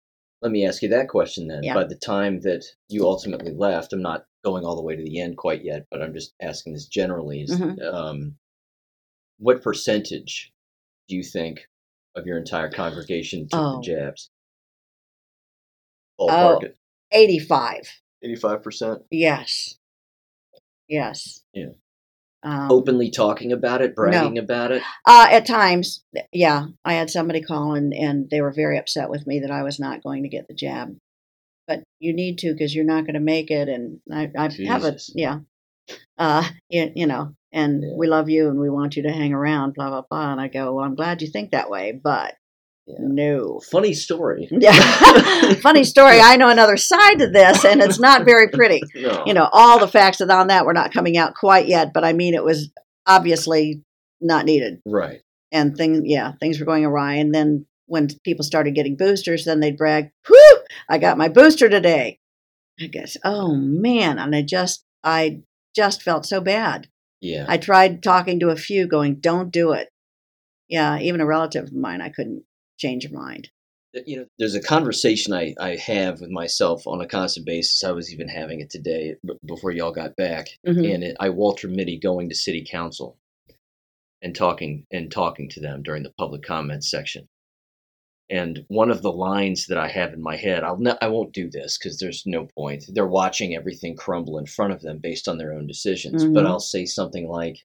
Let 0.43 0.53
me 0.53 0.67
ask 0.67 0.83
you 0.83 0.89
that 0.89 1.09
question 1.09 1.49
then. 1.49 1.63
Yeah. 1.63 1.75
By 1.75 1.85
the 1.85 1.97
time 1.97 2.41
that 2.41 2.65
you 2.89 3.05
ultimately 3.05 3.53
left, 3.53 3.93
I'm 3.93 4.01
not 4.03 4.25
going 4.45 4.65
all 4.65 4.77
the 4.77 4.83
way 4.83 4.97
to 4.97 5.03
the 5.03 5.21
end 5.21 5.37
quite 5.37 5.63
yet, 5.65 5.87
but 5.91 6.01
I'm 6.03 6.15
just 6.15 6.33
asking 6.41 6.73
this 6.73 6.87
generally. 6.87 7.43
Is, 7.43 7.51
Mhm. 7.51 7.83
um, 7.93 8.39
what 9.39 9.63
percentage 9.63 10.53
do 11.09 11.17
you 11.17 11.23
think 11.23 11.69
of 12.15 12.27
your 12.27 12.39
entire 12.39 12.71
congregation 12.71 13.49
took 13.49 13.61
Oh. 13.61 13.77
the 13.77 13.83
jabs? 13.83 14.31
Ballpark 16.19 16.63
it. 16.65 16.77
85. 17.13 18.01
85%. 18.23 19.05
Yes. 19.11 19.79
Yes. 20.89 21.45
Yeah. 21.53 21.73
Um, 22.43 22.71
Openly 22.71 23.11
talking 23.11 23.53
about 23.53 23.83
it, 23.83 23.95
bragging 23.95 24.39
about 24.39 24.73
it. 24.73 24.83
uh, 25.07 25.29
at 25.31 25.47
times, 25.47 26.03
yeah, 26.33 26.67
I 26.85 26.95
had 26.95 27.11
somebody 27.11 27.43
call 27.43 27.75
and, 27.75 27.93
and 27.93 28.31
they 28.31 28.41
were 28.41 28.53
very 28.53 28.79
upset 28.79 29.11
with 29.11 29.27
me 29.27 29.41
that 29.41 29.51
I 29.51 29.63
was 29.63 29.79
not 29.79 30.03
going 30.03 30.23
to 30.23 30.29
get 30.31 30.49
the 30.49 30.55
jab. 30.55 30.97
But 31.69 31.83
you 31.99 32.15
need 32.15 32.39
to 32.39 32.53
because 32.53 32.75
you're 32.75 32.85
not 32.85 33.05
going 33.05 33.15
to 33.15 33.21
make 33.21 33.51
it. 33.51 33.69
And 33.69 34.01
I, 34.11 34.31
I 34.37 34.49
have 34.67 34.85
a, 34.85 34.97
yeah. 35.15 35.41
Uh, 36.19 36.49
you, 36.69 36.91
you 36.95 37.07
know, 37.07 37.35
and 37.53 37.83
Yeah. 37.83 37.95
we 37.97 38.07
love 38.07 38.29
you 38.31 38.49
and 38.49 38.59
we 38.59 38.71
want 38.71 38.97
you 38.97 39.03
to 39.05 39.13
hang 39.13 39.33
around, 39.35 39.75
blah, 39.75 39.91
blah, 39.91 40.03
blah. 40.09 40.33
And 40.33 40.41
I 40.41 40.49
go, 40.49 40.75
well, 40.75 40.85
I'm 40.85 40.95
glad 40.95 41.21
you 41.23 41.29
think 41.29 41.51
that 41.51 41.71
way, 41.71 41.93
but 41.93 42.35
Yeah. 42.99 42.99
no. 43.01 43.61
Funny 43.71 43.93
story. 43.95 44.49
Yeah. 44.61 44.73
Funny 45.63 45.85
story. 45.85 46.21
I 46.21 46.37
know 46.37 46.49
another 46.49 46.77
side 46.77 47.19
to 47.19 47.29
this, 47.29 47.65
and 47.65 47.81
it's 47.83 47.99
not 47.99 48.25
very 48.25 48.49
pretty. 48.49 48.81
No. 48.95 49.23
You 49.25 49.35
know, 49.35 49.49
all 49.53 49.79
the 49.79 49.89
facts 49.89 50.19
that 50.19 50.31
on 50.31 50.49
that 50.49 50.67
were 50.67 50.75
not 50.75 50.93
coming 50.93 51.17
out 51.17 51.35
quite 51.35 51.67
yet, 51.67 51.93
but 51.95 52.05
I 52.05 52.13
mean, 52.13 52.35
it 52.35 52.45
was 52.45 52.71
obviously 53.07 53.83
not 54.21 54.45
needed. 54.45 54.81
Right. 54.85 55.23
And 55.53 55.75
things, 55.77 56.03
yeah, 56.05 56.33
things 56.39 56.61
were 56.61 56.67
going 56.67 56.85
awry. 56.85 57.15
And 57.15 57.35
then 57.35 57.67
when 57.87 58.09
people 58.25 58.45
started 58.45 58.75
getting 58.75 58.97
boosters, 58.97 59.45
then 59.45 59.61
they'd 59.61 59.77
brag, 59.77 60.11
whew, 60.27 60.59
I 60.89 60.99
got 60.99 61.19
my 61.19 61.29
booster 61.29 61.69
today. 61.69 62.19
I 62.79 62.87
guess, 62.87 63.17
oh 63.25 63.55
man. 63.55 64.19
And 64.19 64.35
I 64.35 64.43
just, 64.43 64.85
I 65.03 65.41
just 65.75 66.03
felt 66.03 66.27
so 66.27 66.41
bad. 66.41 66.89
Yeah. 67.21 67.47
I 67.49 67.57
tried 67.57 68.03
talking 68.03 68.41
to 68.41 68.49
a 68.51 68.57
few, 68.57 68.87
going, 68.87 69.17
don't 69.17 69.51
do 69.51 69.73
it. 69.73 69.89
Yeah, 70.69 70.99
even 70.99 71.21
a 71.21 71.27
relative 71.27 71.65
of 71.65 71.73
mine, 71.73 72.01
I 72.01 72.11
couldn't 72.11 72.45
change 72.81 73.05
her 73.07 73.13
mind. 73.15 73.51
you 74.07 74.17
know 74.17 74.27
there's 74.39 74.55
a 74.55 74.63
conversation 74.63 75.33
I, 75.33 75.55
I 75.61 75.77
have 75.77 76.21
with 76.21 76.31
myself 76.31 76.87
on 76.87 77.01
a 77.01 77.07
constant 77.07 77.45
basis 77.47 77.85
i 77.85 77.91
was 77.93 78.13
even 78.13 78.29
having 78.29 78.61
it 78.61 78.71
today 78.71 79.15
before 79.47 79.71
y'all 79.73 79.93
got 79.93 80.17
back 80.17 80.47
Mhm. 80.67 80.95
and 80.95 81.05
it, 81.05 81.17
i 81.21 81.29
walter 81.29 81.69
mitty 81.69 81.99
going 81.99 82.29
to 82.29 82.35
city 82.35 82.65
council 82.65 83.17
and 84.23 84.35
talking 84.35 84.87
and 84.93 85.11
talking 85.11 85.49
to 85.51 85.61
them 85.61 85.83
during 85.83 86.03
the 86.05 86.13
public 86.19 86.43
comments 86.43 86.91
section 86.91 87.27
and 88.31 88.65
one 88.69 88.91
of 88.93 89.03
the 89.03 89.11
lines 89.13 89.67
that 89.67 89.79
i 89.79 89.89
have 89.89 90.13
in 90.15 90.23
my 90.23 90.37
head 90.37 90.63
i'll 90.63 90.79
ne- 90.79 91.03
i 91.03 91.09
won't 91.09 91.33
do 91.33 91.51
this 91.51 91.77
because 91.77 91.99
there's 91.99 92.23
no 92.27 92.47
point 92.57 92.85
they're 92.95 93.07
watching 93.09 93.55
everything 93.57 93.97
crumble 93.97 94.39
in 94.39 94.47
front 94.47 94.73
of 94.73 94.81
them 94.83 94.99
based 94.99 95.27
on 95.29 95.37
their 95.37 95.53
own 95.53 95.67
decisions 95.67 96.25
but 96.35 96.45
Mhm. 96.45 96.49
i'll 96.49 96.61
say 96.61 96.85
something 96.87 97.29
like 97.29 97.59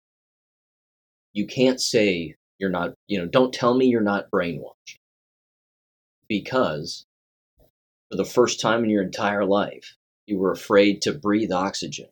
you 1.33 1.45
can't 1.45 1.79
say 1.79 2.35
you're 2.57 2.69
not 2.79 2.93
you 3.07 3.19
know 3.19 3.27
don't 3.27 3.53
tell 3.53 3.75
me 3.75 3.85
you're 3.85 4.01
not 4.13 4.31
brainwashed 4.31 4.97
because 6.27 7.05
for 8.09 8.17
the 8.17 8.25
first 8.25 8.59
time 8.59 8.83
in 8.83 8.89
your 8.89 9.03
entire 9.03 9.45
life, 9.45 9.95
you 10.25 10.37
were 10.37 10.51
afraid 10.51 11.01
to 11.03 11.13
breathe 11.13 11.51
oxygen, 11.51 12.09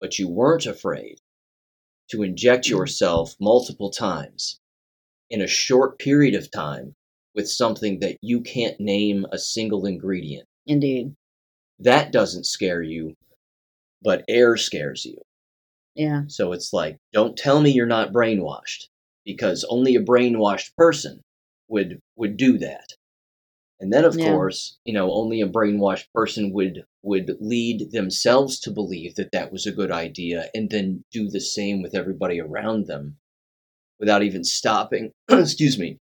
but 0.00 0.18
you 0.18 0.28
weren't 0.28 0.66
afraid 0.66 1.18
to 2.10 2.22
inject 2.22 2.66
mm-hmm. 2.66 2.76
yourself 2.76 3.34
multiple 3.40 3.90
times 3.90 4.60
in 5.30 5.40
a 5.40 5.46
short 5.46 5.98
period 5.98 6.34
of 6.34 6.50
time 6.50 6.94
with 7.34 7.48
something 7.48 8.00
that 8.00 8.16
you 8.20 8.40
can't 8.40 8.78
name 8.78 9.26
a 9.32 9.38
single 9.38 9.86
ingredient. 9.86 10.46
Indeed. 10.66 11.14
That 11.80 12.12
doesn't 12.12 12.46
scare 12.46 12.82
you, 12.82 13.14
but 14.02 14.24
air 14.28 14.56
scares 14.56 15.04
you. 15.04 15.16
Yeah. 15.94 16.22
So 16.28 16.52
it's 16.52 16.72
like, 16.72 16.98
don't 17.12 17.36
tell 17.36 17.60
me 17.60 17.70
you're 17.70 17.86
not 17.86 18.12
brainwashed, 18.12 18.88
because 19.24 19.64
only 19.68 19.96
a 19.96 20.02
brainwashed 20.02 20.74
person 20.76 21.20
would 21.68 21.98
would 22.16 22.36
do 22.36 22.58
that. 22.58 22.86
And 23.80 23.92
then, 23.92 24.04
of 24.04 24.18
Yeah. 24.18 24.24
course, 24.24 24.78
you 24.84 24.94
know, 24.94 25.12
only 25.12 25.40
a 25.40 25.48
brainwashed 25.48 26.06
person 26.14 26.52
would 26.52 26.84
would 27.02 27.36
lead 27.40 27.90
themselves 27.92 28.58
to 28.60 28.70
believe 28.70 29.14
that 29.16 29.32
that 29.32 29.52
was 29.52 29.66
a 29.66 29.72
good 29.72 29.90
idea, 29.90 30.48
and 30.54 30.70
then 30.70 31.04
do 31.12 31.28
the 31.28 31.40
same 31.40 31.82
with 31.82 31.94
everybody 31.94 32.40
around 32.40 32.86
them, 32.86 33.18
without 34.00 34.22
even 34.22 34.44
stopping. 34.44 35.12
excuse 35.30 35.78
me, 35.78 35.98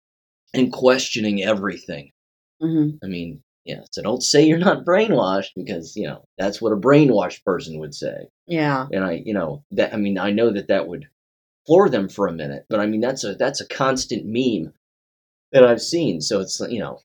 and 0.53 0.73
questioning 0.73 1.43
everything. 1.43 2.12
hmm 2.62 2.91
I 3.03 3.08
mean, 3.08 3.43
yeah. 3.65 3.82
So 3.91 4.01
don't 4.01 4.23
say 4.23 4.45
you're 4.45 4.58
not 4.58 4.86
brainwashed, 4.86 5.51
because 5.56 5.95
you 5.95 6.08
know 6.08 6.25
that's 6.38 6.62
what 6.62 6.73
a 6.73 6.77
brainwashed 6.77 7.43
person 7.45 7.80
would 7.80 7.95
say 7.95 8.27
Yeah. 8.47 8.88
and 8.91 9.03
I, 9.06 9.23
you 9.25 9.34
know, 9.34 9.63
that 9.71 9.93
I 9.93 9.97
mean, 9.97 10.17
I 10.19 10.32
know 10.32 10.51
that 10.51 10.67
that 10.69 10.88
would 10.88 11.08
floor 11.67 11.89
them 11.89 12.10
for 12.10 12.27
a 12.27 12.34
minute, 12.34 12.65
but 12.69 12.80
I 12.80 12.88
mean, 12.88 13.01
that's 13.01 13.23
a 13.25 13.36
that's 13.36 13.62
a 13.62 13.67
constant 13.67 14.25
meme 14.25 14.73
that 15.53 15.63
I've 15.65 15.82
seen. 15.82 16.21
So 16.21 16.41
it's 16.41 16.60
you 16.69 16.80
know, 16.80 16.99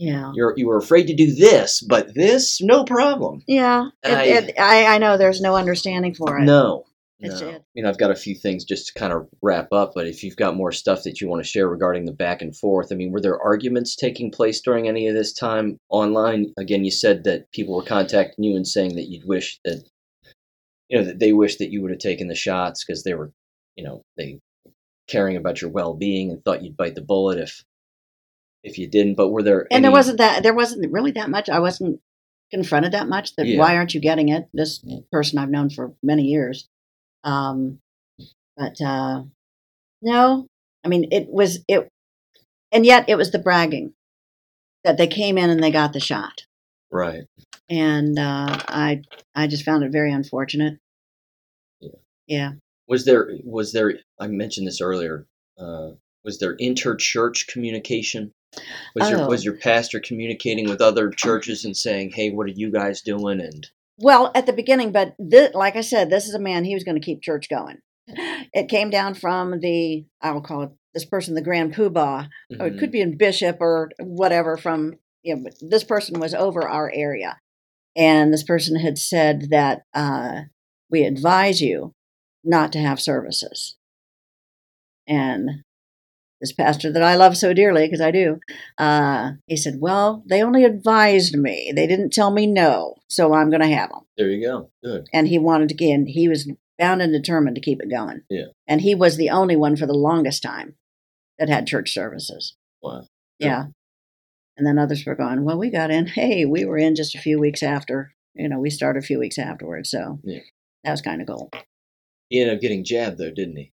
Yeah. 0.00 0.32
you're 0.34 0.54
you 0.56 0.66
were 0.66 0.78
afraid 0.78 1.08
to 1.08 1.14
do 1.14 1.34
this, 1.34 1.82
but 1.82 2.14
this, 2.14 2.58
no 2.62 2.84
problem. 2.84 3.42
Yeah. 3.46 3.90
I- 4.02 4.24
it, 4.24 4.58
I, 4.58 4.86
I 4.94 4.98
know 4.98 5.18
there's 5.18 5.42
no 5.42 5.56
understanding 5.56 6.14
for 6.14 6.38
it. 6.38 6.44
No, 6.44 6.86
no. 7.20 7.48
I 7.50 7.60
mean, 7.74 7.84
I've 7.84 7.98
got 7.98 8.10
a 8.10 8.16
few 8.16 8.34
things 8.34 8.64
just 8.64 8.86
to 8.86 8.98
kind 8.98 9.12
of 9.12 9.28
wrap 9.42 9.68
up, 9.72 9.92
but 9.94 10.06
if 10.06 10.24
you've 10.24 10.38
got 10.38 10.56
more 10.56 10.72
stuff 10.72 11.02
that 11.02 11.20
you 11.20 11.28
want 11.28 11.44
to 11.44 11.48
share 11.48 11.68
regarding 11.68 12.06
the 12.06 12.12
back 12.12 12.40
and 12.40 12.56
forth, 12.56 12.90
I 12.90 12.94
mean, 12.94 13.12
were 13.12 13.20
there 13.20 13.38
arguments 13.38 13.94
taking 13.94 14.30
place 14.30 14.62
during 14.62 14.88
any 14.88 15.06
of 15.06 15.14
this 15.14 15.34
time 15.34 15.76
online? 15.90 16.54
Again, 16.58 16.82
you 16.82 16.90
said 16.90 17.24
that 17.24 17.52
people 17.52 17.76
were 17.76 17.82
contacting 17.82 18.42
you 18.42 18.56
and 18.56 18.66
saying 18.66 18.96
that 18.96 19.10
you'd 19.10 19.28
wish 19.28 19.60
that, 19.66 19.84
you 20.88 20.96
know, 20.96 21.04
that 21.04 21.18
they 21.18 21.34
wish 21.34 21.56
that 21.56 21.70
you 21.70 21.82
would 21.82 21.90
have 21.90 22.00
taken 22.00 22.28
the 22.28 22.34
shots 22.34 22.86
because 22.86 23.02
they 23.04 23.12
were, 23.12 23.32
you 23.76 23.84
know, 23.84 24.00
they 24.16 24.40
caring 25.08 25.36
about 25.36 25.60
your 25.60 25.70
well-being 25.70 26.30
and 26.30 26.42
thought 26.42 26.62
you'd 26.64 26.76
bite 26.78 26.94
the 26.94 27.02
bullet 27.02 27.36
if 27.38 27.62
if 28.62 28.78
you 28.78 28.86
didn't. 28.88 29.14
But 29.14 29.30
were 29.30 29.42
there 29.42 29.66
And 29.70 29.84
there 29.84 29.92
wasn't 29.92 30.18
that, 30.18 30.42
there 30.42 30.54
wasn't 30.54 30.90
really 30.92 31.12
that 31.12 31.30
much. 31.30 31.48
I 31.48 31.60
wasn't 31.60 32.00
confronted 32.50 32.92
that 32.92 33.08
much 33.08 33.36
that 33.36 33.46
Yeah. 33.46 33.58
why 33.58 33.76
aren't 33.76 33.94
you 33.94 34.00
getting 34.00 34.28
it? 34.28 34.48
This 34.52 34.84
person 35.12 35.38
I've 35.38 35.50
known 35.50 35.70
for 35.70 35.94
many 36.02 36.24
years. 36.24 36.68
Um, 37.24 37.78
but, 38.56 38.80
uh, 38.80 39.22
no, 40.02 40.46
I 40.84 40.88
mean, 40.88 41.08
it 41.12 41.28
was, 41.28 41.60
it, 41.68 41.88
and 42.72 42.84
yet 42.84 43.08
it 43.08 43.16
was 43.16 43.30
the 43.30 43.38
bragging 43.38 43.94
that 44.84 44.96
they 44.96 45.06
came 45.06 45.38
in 45.38 45.50
and 45.50 45.62
they 45.62 45.70
got 45.70 45.92
the 45.92 46.00
shot. 46.00 46.42
right? 46.90 47.22
And, 47.68 48.18
uh, 48.18 48.58
I, 48.68 49.02
I 49.34 49.46
just 49.46 49.64
found 49.64 49.84
it 49.84 49.92
very 49.92 50.12
unfortunate. 50.12 50.78
Yeah. 51.80 51.90
Yeah. 52.26 52.52
Was 52.88 53.04
there 53.04 53.30
was 53.44 53.72
there? 53.72 54.00
I 54.18 54.26
mentioned 54.26 54.66
this 54.66 54.80
earlier. 54.80 55.24
Uh, 55.56 55.90
was 56.24 56.40
there 56.40 56.56
interchurch 56.56 57.46
communication? 57.46 58.32
Was 58.96 59.08
your 59.10 59.20
Oh. 59.20 59.28
was 59.28 59.44
your 59.44 59.56
pastor 59.56 60.00
communicating 60.00 60.68
with 60.68 60.80
other 60.80 61.10
churches 61.10 61.64
and 61.64 61.76
saying, 61.76 62.10
"Hey, 62.10 62.30
what 62.30 62.46
are 62.46 62.52
you 62.54 62.70
guys 62.70 63.00
doing?" 63.00 63.40
And 63.40 63.68
Well, 63.98 64.32
at 64.34 64.46
the 64.46 64.52
beginning, 64.52 64.92
but 64.92 65.14
thi- 65.30 65.50
like 65.54 65.76
I 65.76 65.82
said, 65.82 66.10
this 66.10 66.26
is 66.26 66.34
a 66.34 66.38
man, 66.38 66.64
he 66.64 66.74
was 66.74 66.84
going 66.84 66.98
to 67.00 67.04
keep 67.04 67.20
church 67.22 67.48
going. 67.48 67.78
It 68.52 68.68
came 68.68 68.90
down 68.90 69.14
from 69.14 69.60
the, 69.60 70.06
I 70.20 70.32
will 70.32 70.40
call 70.40 70.62
it 70.62 70.70
this 70.94 71.04
person, 71.04 71.34
the 71.34 71.42
Grand 71.42 71.74
Poobah, 71.74 72.28
or 72.58 72.66
it 72.66 72.78
could 72.78 72.90
be 72.90 73.02
a 73.02 73.06
bishop 73.06 73.58
or 73.60 73.90
whatever 74.00 74.56
from, 74.56 74.94
you 75.22 75.36
know, 75.36 75.42
but 75.44 75.54
this 75.60 75.84
person 75.84 76.18
was 76.18 76.34
over 76.34 76.66
our 76.68 76.90
area. 76.92 77.38
And 77.94 78.32
this 78.32 78.42
person 78.42 78.80
had 78.80 78.98
said 78.98 79.50
that 79.50 79.82
uh, 79.94 80.42
we 80.90 81.04
advise 81.04 81.60
you 81.60 81.94
not 82.42 82.72
to 82.72 82.78
have 82.80 83.00
services. 83.00 83.76
And 85.06 85.62
this 86.40 86.52
pastor 86.52 86.90
that 86.92 87.02
I 87.02 87.16
love 87.16 87.36
so 87.36 87.52
dearly, 87.52 87.86
because 87.86 88.00
I 88.00 88.10
do, 88.10 88.40
uh, 88.78 89.32
he 89.46 89.56
said, 89.56 89.74
Well, 89.80 90.22
they 90.26 90.42
only 90.42 90.64
advised 90.64 91.36
me. 91.36 91.72
They 91.74 91.86
didn't 91.86 92.12
tell 92.12 92.30
me 92.30 92.46
no. 92.46 92.96
So 93.08 93.34
I'm 93.34 93.50
going 93.50 93.60
to 93.62 93.66
have 93.74 93.90
them 93.90 94.00
there 94.16 94.28
you 94.30 94.46
go. 94.46 94.70
Good. 94.84 95.06
and 95.12 95.28
he 95.28 95.38
wanted 95.38 95.68
to 95.70 95.74
get 95.74 96.06
he 96.06 96.28
was 96.28 96.50
bound 96.78 97.02
and 97.02 97.12
determined 97.12 97.56
to 97.56 97.60
keep 97.62 97.82
it 97.82 97.90
going 97.90 98.22
Yeah. 98.30 98.46
and 98.66 98.80
he 98.80 98.94
was 98.94 99.16
the 99.16 99.28
only 99.30 99.56
one 99.56 99.76
for 99.76 99.86
the 99.86 99.92
longest 99.94 100.42
time 100.42 100.76
that 101.38 101.48
had 101.50 101.66
church 101.66 101.92
services 101.92 102.54
Wow. 102.82 103.04
yeah 103.38 103.64
and 104.56 104.66
then 104.66 104.78
others 104.78 105.04
were 105.04 105.14
going 105.14 105.44
well 105.44 105.58
we 105.58 105.68
got 105.70 105.90
in 105.90 106.06
hey 106.06 106.44
we 106.46 106.64
were 106.64 106.78
in 106.78 106.94
just 106.94 107.14
a 107.14 107.18
few 107.18 107.38
weeks 107.38 107.62
after 107.62 108.14
you 108.34 108.48
know 108.48 108.58
we 108.58 108.70
started 108.70 109.02
a 109.02 109.06
few 109.06 109.18
weeks 109.18 109.38
afterwards 109.38 109.90
so 109.90 110.20
Yeah. 110.24 110.40
that 110.84 110.90
was 110.92 111.02
kind 111.02 111.20
of 111.20 111.26
cool 111.28 111.50
He 112.30 112.40
ended 112.40 112.56
up 112.56 112.60
getting 112.62 112.84
jabbed 112.84 113.18
though, 113.18 113.30
didn't 113.32 113.56
he? 113.56 113.72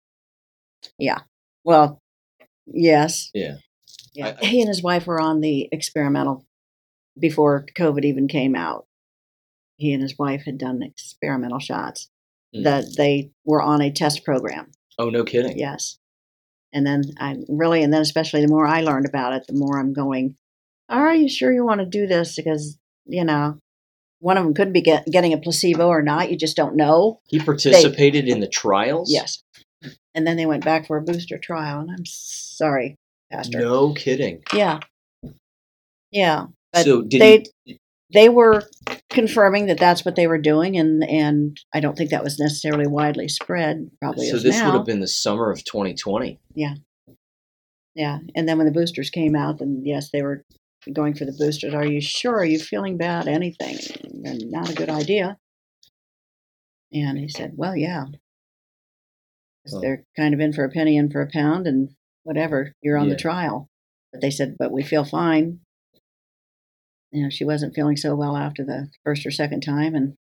Yeah. 0.98 1.20
Well 1.64 2.00
yes 2.68 3.30
Yeah. 3.34 3.56
yeah 4.14 4.28
I- 4.28 4.38
I- 4.42 4.46
he 4.46 4.62
and 4.62 4.68
his 4.68 4.82
wife 4.84 5.06
were 5.08 5.20
on 5.20 5.42
the 5.42 5.68
experimental 5.72 6.46
before 7.20 7.66
covid 7.78 8.04
even 8.06 8.28
came 8.28 8.56
out 8.56 8.86
he 9.78 9.94
and 9.94 10.02
his 10.02 10.18
wife 10.18 10.44
had 10.46 10.58
done 10.58 10.82
experimental 10.84 11.60
shots 11.60 12.10
Mm. 12.56 12.64
that 12.64 12.86
they 12.98 13.32
were 13.44 13.62
on 13.62 13.82
a 13.82 13.92
test 13.92 14.24
program 14.24 14.72
Oh, 14.98 15.10
no 15.10 15.26
kidding. 15.26 15.58
Yes. 15.58 15.98
And 16.72 16.88
then 16.88 17.02
I 17.20 17.36
really, 17.50 17.84
and 17.84 17.94
then 17.94 18.02
especially 18.02 18.40
the 18.42 18.48
more 18.48 18.66
I 18.66 18.80
learned 18.82 19.06
about 19.06 19.34
it, 19.34 19.44
the 19.46 19.54
more 19.54 19.78
I'm 19.78 19.92
going, 19.92 20.38
are 20.88 21.14
you 21.14 21.28
sure 21.28 21.52
you 21.52 21.66
want 21.66 21.82
to 21.82 21.86
do 21.86 22.08
this? 22.08 22.36
Because, 22.38 22.78
you 23.06 23.26
know, 23.26 23.58
one 24.20 24.38
of 24.38 24.46
them 24.46 24.54
could 24.54 24.72
be 24.72 24.80
get, 24.82 25.06
getting 25.06 25.34
a 25.34 25.38
placebo 25.38 25.88
or 25.88 26.02
not. 26.02 26.32
You 26.32 26.38
just 26.38 26.56
don't 26.56 26.78
know. 26.78 27.20
He 27.28 27.40
participated 27.42 28.30
in 28.30 28.40
the 28.40 28.48
trials. 28.48 29.12
Yes. 29.12 29.44
And 30.16 30.26
then 30.26 30.38
they 30.38 30.46
went 30.46 30.66
back 30.66 30.88
for 30.88 30.98
a 30.98 31.02
booster 31.04 31.38
trial. 31.38 31.82
And 31.82 31.92
I'm 31.92 32.06
sorry, 32.06 32.96
Pastor. 33.32 33.60
No 33.60 33.94
kidding. 33.94 34.42
Yeah. 34.54 34.80
Yeah. 36.12 36.48
But 36.72 36.86
so 36.86 37.02
did 37.02 37.22
they, 37.22 37.44
he? 37.66 37.80
they 38.14 38.30
were 38.30 38.64
confirming 39.10 39.66
that 39.68 39.78
that's 39.78 40.06
what 40.06 40.16
they 40.16 40.28
were 40.28 40.38
doing. 40.38 40.78
And, 40.78 41.04
and 41.04 41.60
I 41.74 41.82
don't 41.82 41.98
think 41.98 42.12
that 42.12 42.24
was 42.24 42.40
necessarily 42.40 42.88
widely 42.88 43.28
spread. 43.28 43.92
Probably 44.02 44.28
So 44.28 44.40
this 44.40 44.58
now. 44.58 44.72
would 44.72 44.78
have 44.78 44.86
been 44.86 45.02
the 45.02 45.08
summer 45.08 45.52
of 45.52 45.64
2020. 45.66 46.40
Yeah. 46.56 46.76
Yeah. 47.94 48.20
And 48.36 48.48
then 48.48 48.58
when 48.58 48.68
the 48.68 48.74
boosters 48.74 49.10
came 49.10 49.36
out, 49.36 49.60
then 49.60 49.82
yes, 49.84 50.12
they 50.12 50.22
were 50.22 50.44
going 50.92 51.14
for 51.14 51.26
the 51.26 51.36
boosters. 51.38 51.74
Are 51.74 51.86
you 51.86 52.00
sure? 52.02 52.36
Are 52.36 52.46
you 52.46 52.60
feeling 52.60 52.98
bad? 52.98 53.28
Anything? 53.28 53.78
And 54.24 54.50
not 54.50 54.70
a 54.70 54.76
good 54.76 54.90
idea. 54.90 55.38
And 56.94 57.18
he 57.18 57.28
said, 57.28 57.54
Well, 57.56 57.76
yeah. 57.76 58.06
Oh. 59.74 59.80
They're 59.82 60.04
kind 60.18 60.34
of 60.34 60.40
in 60.40 60.54
for 60.54 60.64
a 60.64 60.70
penny, 60.70 60.98
in 60.98 61.10
for 61.10 61.22
a 61.22 61.30
pound, 61.32 61.66
and 61.68 61.90
whatever. 62.24 62.74
You're 62.82 62.98
on 62.98 63.08
Yeah. 63.08 63.14
the 63.16 63.20
trial. 63.20 63.68
But 64.12 64.22
they 64.22 64.30
said, 64.32 64.56
But 64.60 64.72
we 64.72 64.84
feel 64.84 65.04
fine. 65.04 65.60
You 67.12 67.24
know, 67.24 67.30
she 67.30 67.46
wasn't 67.46 67.74
feeling 67.76 67.98
so 67.98 68.16
well 68.16 68.36
after 68.36 68.64
the 68.64 68.90
first 69.04 69.26
or 69.26 69.32
second 69.32 69.62
time. 69.62 69.96
And 69.96 70.16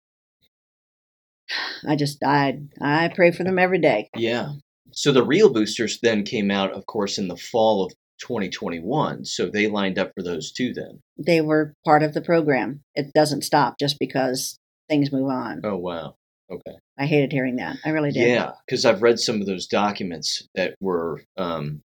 I 1.87 1.95
just, 1.95 2.23
I, 2.23 2.59
I 2.81 3.09
pray 3.13 3.31
for 3.31 3.43
them 3.43 3.59
every 3.59 3.79
day. 3.79 4.09
Yeah. 4.15 4.53
So 4.91 5.11
the 5.11 5.25
real 5.25 5.51
boosters 5.51 5.99
then 6.01 6.23
came 6.23 6.51
out, 6.51 6.71
of 6.71 6.85
course, 6.85 7.17
in 7.17 7.27
the 7.27 7.35
fall 7.37 7.83
of 7.85 7.91
2021. 8.19 9.25
So 9.25 9.49
they 9.49 9.67
lined 9.67 9.97
up 9.97 10.11
for 10.15 10.21
those 10.23 10.51
too 10.51 10.73
then. 10.73 11.01
they 11.17 11.41
were 11.41 11.73
part 11.83 12.03
of 12.03 12.13
the 12.13 12.21
program. 12.21 12.81
It 12.95 13.11
doesn't 13.13 13.41
stop 13.43 13.79
just 13.79 13.97
because 13.99 14.57
things 14.87 15.11
move 15.11 15.29
on. 15.29 15.61
Oh, 15.63 15.77
wow. 15.77 16.15
Okay. 16.51 16.77
I 16.97 17.05
hated 17.05 17.31
hearing 17.31 17.55
that. 17.57 17.77
I 17.85 17.89
really 17.89 18.11
did. 18.11 18.27
Yeah, 18.27 18.51
because 18.65 18.85
I've 18.85 19.01
read 19.01 19.19
some 19.19 19.41
of 19.41 19.47
those 19.47 19.67
documents 19.67 20.47
that 20.55 20.75
were 20.79 21.23
um, 21.37 21.81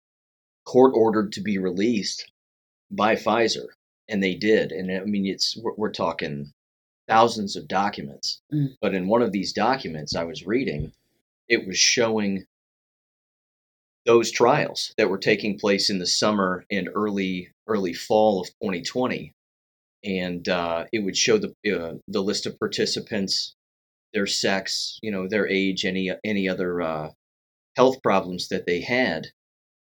court 0.65 0.93
ordered 0.95 1.33
to 1.33 1.41
be 1.41 1.59
released 1.59 2.31
by 2.91 3.17
Pfizer, 3.17 3.67
and 4.09 4.23
they 4.23 4.35
did. 4.35 4.73
And 4.73 4.91
I 4.91 5.05
mean, 5.05 5.27
it's 5.27 5.57
we're, 5.57 5.75
we're 5.77 5.93
talking 5.93 6.53
thousands 7.09 7.57
of 7.57 7.69
documents. 7.69 8.41
Mm. 8.53 8.77
But 8.81 8.95
in 8.95 9.09
one 9.09 9.23
of 9.23 9.33
these 9.33 9.53
documents 9.53 10.17
I 10.17 10.25
was 10.25 10.47
reading, 10.47 10.93
it 11.49 11.67
was 11.67 11.79
showing 11.79 12.45
those 14.05 14.31
trials 14.31 14.95
that 14.99 15.11
were 15.11 15.19
taking 15.19 15.59
place 15.59 15.91
in 15.91 15.99
the 15.99 16.07
summer 16.07 16.65
and 16.71 16.89
early 16.95 17.51
early 17.67 17.93
fall 17.93 18.41
of 18.41 18.47
2020, 18.63 19.33
and 20.05 20.49
uh, 20.49 20.85
it 20.93 21.01
would 21.01 21.17
show 21.17 21.39
the 21.39 21.55
uh, 21.71 21.95
the 22.09 22.23
list 22.23 22.47
of 22.47 22.59
participants 22.59 23.55
their 24.13 24.27
sex, 24.27 24.99
you 25.03 25.11
know, 25.11 25.29
their 25.29 25.49
age, 25.49 25.85
any 25.85 26.11
any 26.25 26.49
other 26.49 26.81
uh, 26.81 27.11
health 27.77 28.03
problems 28.03 28.49
that 28.49 28.67
they 28.67 28.81
had, 28.81 29.29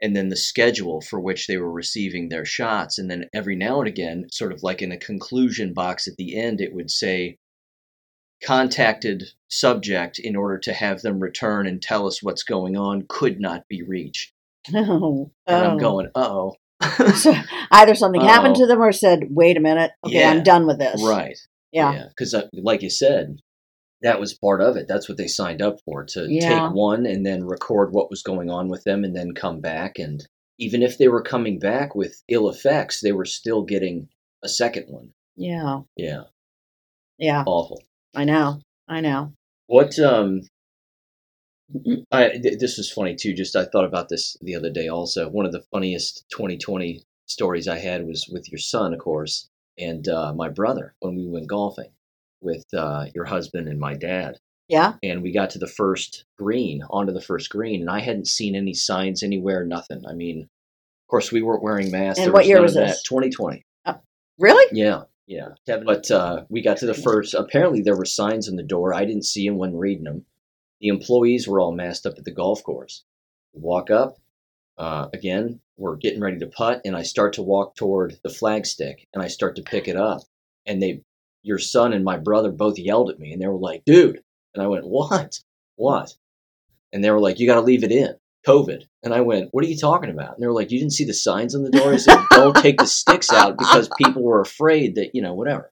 and 0.02 0.16
then 0.16 0.30
the 0.30 0.36
schedule 0.36 1.02
for 1.02 1.20
which 1.20 1.48
they 1.48 1.58
were 1.58 1.72
receiving 1.72 2.30
their 2.30 2.46
shots, 2.46 2.98
and 2.98 3.10
then 3.10 3.30
every 3.34 3.56
now 3.56 3.80
and 3.80 3.88
again, 3.88 4.26
sort 4.32 4.52
of 4.52 4.64
like 4.64 4.82
in 4.82 4.92
a 4.92 4.98
conclusion 4.98 5.74
box 5.74 6.08
at 6.08 6.16
the 6.18 6.38
end, 6.38 6.62
it 6.62 6.74
would 6.74 6.90
say 6.92 7.38
contacted 8.44 9.24
subject 9.50 10.20
in 10.20 10.36
order 10.36 10.58
to 10.58 10.74
have 10.74 11.02
them 11.02 11.20
return 11.20 11.66
and 11.66 11.82
tell 11.82 12.08
us 12.08 12.22
what's 12.22 12.44
going 12.44 12.76
on 12.76 13.06
could 13.08 13.40
not 13.40 13.68
be 13.68 13.82
reached. 13.84 14.32
Oh, 14.76 15.32
And 15.46 15.66
oh. 15.66 15.70
I'm 15.72 15.78
going, 15.78 16.08
oh, 16.16 16.56
So 17.16 17.34
either 17.72 17.96
something 17.96 18.22
happened 18.34 18.56
Uh-oh. 18.56 18.62
to 18.62 18.68
them 18.68 18.82
or 18.82 18.92
said, 18.92 19.28
"Wait 19.30 19.58
a 19.58 19.62
minute, 19.62 19.92
okay, 20.06 20.20
Yeah. 20.20 20.32
I'm 20.32 20.44
done 20.44 20.66
with 20.68 20.80
this." 20.80 21.02
right. 21.04 21.38
Yeah. 21.72 22.06
Because, 22.10 22.36
like 22.54 22.82
you 22.82 22.90
said, 22.90 23.40
that 24.04 24.20
was 24.20 24.34
part 24.34 24.62
of 24.62 24.76
it. 24.78 24.88
That's 24.88 25.08
what 25.10 25.18
they 25.18 25.28
signed 25.28 25.62
up 25.62 25.80
for 25.86 26.04
to 26.06 26.28
Yeah. 26.30 26.50
take 26.68 26.76
one 26.76 27.06
and 27.06 27.26
then 27.26 27.46
record 27.46 27.94
what 27.94 28.10
was 28.10 28.22
going 28.22 28.50
on 28.50 28.68
with 28.68 28.84
them 28.84 29.04
and 29.04 29.16
then 29.16 29.34
come 29.34 29.62
back. 29.62 29.98
And 29.98 30.26
even 30.60 30.84
if 30.84 30.98
they 30.98 31.08
were 31.08 31.22
coming 31.24 31.58
back 31.58 31.96
with 31.96 32.22
ill 32.28 32.50
effects, 32.50 33.02
they 33.02 33.14
were 33.14 33.26
still 33.26 33.64
getting 33.64 34.10
a 34.44 34.50
second 34.50 34.86
one. 34.90 35.14
Yeah. 35.36 35.82
Yeah, 35.96 36.24
Yeah. 37.18 37.44
awful. 37.48 37.82
I 38.14 38.26
know. 38.26 38.60
I 38.88 39.00
know. 39.00 39.34
What, 39.68 39.98
um, 40.00 40.42
I, 42.12 42.30
th- 42.38 42.60
this 42.60 42.78
was 42.78 42.92
funny 42.92 43.16
too. 43.16 43.34
Just 43.34 43.56
I 43.56 43.66
thought 43.66 43.86
about 43.86 44.10
this 44.10 44.38
the 44.42 44.56
other 44.56 44.70
day 44.70 44.90
also. 44.90 45.30
One 45.30 45.46
of 45.46 45.52
the 45.54 45.64
funniest 45.72 46.26
2020 46.30 47.02
stories 47.26 47.68
I 47.68 47.80
had 47.80 48.06
was 48.06 48.28
with 48.32 48.52
your 48.52 48.60
son, 48.60 48.94
of 48.94 49.00
course, 49.00 49.50
and 49.80 50.08
uh, 50.08 50.34
my 50.34 50.50
brother 50.50 50.94
when 51.00 51.16
we 51.16 51.26
went 51.28 51.48
golfing 51.48 51.90
with 52.44 52.66
uh, 52.74 53.06
your 53.16 53.26
husband 53.26 53.68
and 53.68 53.80
my 53.80 53.96
dad. 53.96 54.38
Yeah. 54.70 54.94
and 55.04 55.22
we 55.22 55.32
got 55.34 55.52
to 55.52 55.60
the 55.60 55.68
first 55.68 56.26
green, 56.38 56.82
onto 56.90 57.12
the 57.14 57.22
first 57.22 57.50
green, 57.50 57.82
and 57.82 57.90
I 57.90 58.00
hadn't 58.00 58.28
seen 58.28 58.56
any 58.56 58.74
signs 58.74 59.22
anywhere, 59.22 59.66
nothing. 59.66 60.04
I 60.08 60.14
mean, 60.14 60.42
of 60.42 61.08
course, 61.10 61.32
we 61.32 61.42
weren't 61.42 61.62
wearing 61.62 61.92
masks. 61.92 62.20
And 62.20 62.28
there 62.28 62.34
what 62.34 62.48
year 62.48 62.62
was 62.62 62.74
that. 62.74 62.88
this? 62.88 63.04
2020. 63.04 63.66
Really? 64.40 64.66
Yeah, 64.72 65.04
yeah. 65.28 65.50
But 65.68 66.10
uh, 66.10 66.46
we 66.50 66.62
got 66.62 66.78
to 66.78 66.86
the 66.86 66.94
first. 66.94 67.34
Apparently, 67.34 67.82
there 67.82 67.96
were 67.96 68.06
signs 68.06 68.50
on 68.50 68.56
the 68.56 68.64
door. 68.64 68.94
I 68.94 69.06
didn't 69.06 69.26
see 69.26 69.48
them 69.48 69.58
when 69.58 69.76
reading 69.76 70.06
them. 70.06 70.26
The 70.82 70.88
employees 70.88 71.48
were 71.48 71.60
all 71.60 71.72
masked 71.72 72.06
up 72.06 72.16
at 72.18 72.26
the 72.26 72.32
golf 72.32 72.64
course. 72.64 73.04
Walk 73.54 73.92
up. 73.92 74.18
Uh, 74.78 75.08
again, 75.14 75.60
we're 75.78 75.96
getting 75.96 76.20
ready 76.20 76.40
to 76.40 76.48
putt, 76.48 76.82
and 76.84 76.96
I 76.96 77.04
start 77.04 77.34
to 77.34 77.44
walk 77.44 77.76
toward 77.76 78.20
the 78.24 78.30
flagstick, 78.30 79.06
and 79.14 79.22
I 79.22 79.28
start 79.28 79.56
to 79.58 79.62
pick 79.62 79.88
it 79.88 79.96
up, 79.96 80.22
and 80.66 80.82
they, 80.82 81.04
your 81.44 81.60
son 81.60 81.94
and 81.94 82.04
my 82.04 82.18
brother, 82.18 82.52
both 82.52 82.80
yelled 82.80 83.10
at 83.10 83.20
me, 83.20 83.32
and 83.32 83.42
they 83.42 83.48
were 83.48 83.60
like, 83.60 83.84
"Dude!" 83.86 84.22
And 84.56 84.64
I 84.64 84.68
went, 84.68 84.88
"What? 84.88 85.40
What?" 85.76 86.14
And 86.92 87.04
they 87.04 87.12
were 87.12 87.20
like, 87.20 87.40
"You 87.40 87.48
got 87.48 87.56
to 87.56 87.62
leave 87.62 87.84
it 87.84 87.92
in." 87.92 88.16
COVID. 88.48 88.84
And 89.04 89.14
I 89.14 89.22
went, 89.22 89.50
What 89.52 89.64
are 89.64 89.68
you 89.68 89.78
talking 89.78 90.10
about? 90.10 90.36
And 90.36 90.44
they 90.44 90.48
were 90.48 90.54
like, 90.54 90.72
You 90.72 90.80
didn't 90.80 90.94
see 90.94 91.06
the 91.06 91.14
signs 91.14 91.56
on 91.56 91.64
the 91.64 91.72
door? 91.72 91.94
I 91.94 91.98
said, 91.98 92.18
Don't 92.32 92.56
take 92.56 92.78
the 92.78 92.86
sticks 92.86 93.32
out 93.32 93.58
because 93.58 93.90
people 93.98 94.24
were 94.24 94.42
afraid 94.42 94.96
that, 94.96 95.12
you 95.14 95.22
know, 95.22 95.34
whatever. 95.34 95.72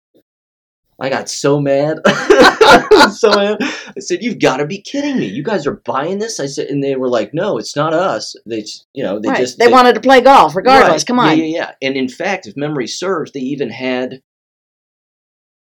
I 0.99 1.09
got 1.09 1.29
so 1.29 1.59
mad. 1.59 1.99
I 2.05 3.09
so 3.17 3.31
mad. 3.31 3.57
I 3.61 3.99
said, 3.99 4.21
You've 4.21 4.39
got 4.39 4.57
to 4.57 4.67
be 4.67 4.81
kidding 4.81 5.17
me. 5.17 5.25
You 5.25 5.43
guys 5.43 5.65
are 5.65 5.81
buying 5.85 6.19
this? 6.19 6.39
I 6.39 6.45
said, 6.45 6.67
and 6.67 6.83
they 6.83 6.95
were 6.95 7.09
like, 7.09 7.33
No, 7.33 7.57
it's 7.57 7.75
not 7.75 7.93
us. 7.93 8.35
They, 8.45 8.61
just- 8.61 8.87
you 8.93 9.03
know, 9.03 9.19
they 9.19 9.29
right. 9.29 9.37
just 9.37 9.57
they, 9.57 9.67
wanted 9.67 9.95
to 9.95 10.01
play 10.01 10.21
golf 10.21 10.55
regardless. 10.55 11.01
Right. 11.01 11.07
Come 11.07 11.19
on. 11.19 11.37
Yeah, 11.37 11.43
yeah, 11.43 11.57
yeah. 11.57 11.71
And 11.81 11.95
in 11.95 12.07
fact, 12.07 12.47
if 12.47 12.55
memory 12.55 12.87
serves, 12.87 13.31
they 13.31 13.39
even 13.39 13.69
had 13.69 14.21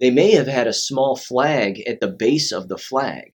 they 0.00 0.10
may 0.10 0.32
have 0.32 0.46
had 0.46 0.66
a 0.66 0.72
small 0.72 1.16
flag 1.16 1.80
at 1.86 2.00
the 2.00 2.08
base 2.08 2.52
of 2.52 2.68
the 2.68 2.78
flag 2.78 3.32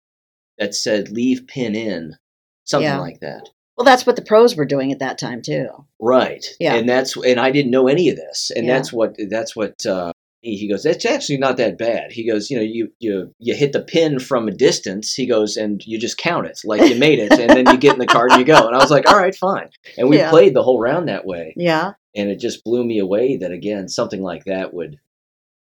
that 0.58 0.74
said 0.74 1.10
leave 1.10 1.46
pin 1.46 1.74
in 1.74 2.16
something 2.64 2.86
Yeah. 2.88 2.98
like 3.00 3.20
that. 3.20 3.48
Well, 3.76 3.84
that's 3.84 4.06
what 4.06 4.16
the 4.16 4.22
pros 4.22 4.54
were 4.54 4.64
doing 4.66 4.92
at 4.92 4.98
that 5.00 5.18
time 5.18 5.42
too. 5.42 5.66
Right. 6.00 6.44
Yeah. 6.60 6.74
And 6.74 6.88
that's 6.88 7.16
and 7.16 7.40
I 7.40 7.50
didn't 7.50 7.70
know 7.70 7.88
any 7.88 8.08
of 8.10 8.16
this. 8.16 8.50
And 8.54 8.66
Yeah. 8.66 8.74
that's 8.76 8.92
what 8.92 9.16
that's 9.30 9.56
what 9.56 9.84
uh 9.86 10.12
he 10.44 10.68
goes, 10.68 10.82
That's 10.82 11.04
actually 11.06 11.38
not 11.38 11.56
that 11.58 11.78
bad. 11.78 12.10
He 12.10 12.26
goes, 12.28 12.50
you 12.50 12.56
know, 12.56 12.62
you 12.64 12.92
you 12.98 13.32
you 13.38 13.54
hit 13.54 13.72
the 13.72 13.80
pin 13.82 14.18
from 14.18 14.48
a 14.48 14.50
distance, 14.52 15.14
he 15.14 15.24
goes, 15.26 15.56
and 15.56 15.80
you 15.86 15.98
just 15.98 16.18
count 16.18 16.46
it 16.48 16.60
like 16.64 16.82
you 16.88 16.96
made 16.98 17.20
it, 17.20 17.30
and 17.32 17.48
then 17.50 17.66
you 17.72 17.78
get 17.78 17.92
in 17.94 18.00
the 18.00 18.06
car 18.06 18.26
and 18.28 18.38
you 18.40 18.44
go. 18.44 18.66
And 18.66 18.74
I 18.74 18.78
was 18.78 18.90
like, 18.90 19.08
All 19.08 19.16
right, 19.16 19.34
fine. 19.34 19.70
And 19.96 20.08
we 20.08 20.18
Yeah. 20.18 20.30
played 20.30 20.54
the 20.54 20.62
whole 20.62 20.80
round 20.80 21.08
that 21.08 21.24
way. 21.24 21.54
Yeah. 21.56 21.92
And 22.14 22.28
it 22.28 22.40
just 22.40 22.62
blew 22.64 22.84
me 22.84 22.98
away 22.98 23.36
that 23.38 23.52
again, 23.52 23.88
something 23.88 24.20
like 24.22 24.44
that 24.44 24.74
would 24.74 24.98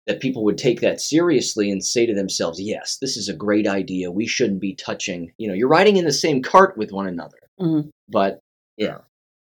that 0.07 0.19
people 0.19 0.43
would 0.43 0.57
take 0.57 0.81
that 0.81 0.99
seriously 0.99 1.71
and 1.71 1.83
say 1.83 2.05
to 2.05 2.13
themselves, 2.13 2.59
Yes, 2.61 2.97
this 3.01 3.15
is 3.17 3.29
a 3.29 3.33
great 3.35 3.67
idea. 3.67 4.11
We 4.11 4.25
shouldn't 4.27 4.59
be 4.61 4.75
touching 4.75 5.31
you 5.37 5.47
know, 5.47 5.53
you're 5.53 5.67
riding 5.69 5.97
in 5.97 6.05
the 6.05 6.11
same 6.13 6.41
cart 6.41 6.77
with 6.77 6.91
one 6.91 7.07
another. 7.07 7.37
Mhm. 7.59 7.89
But 8.09 8.39
yeah. 8.77 8.99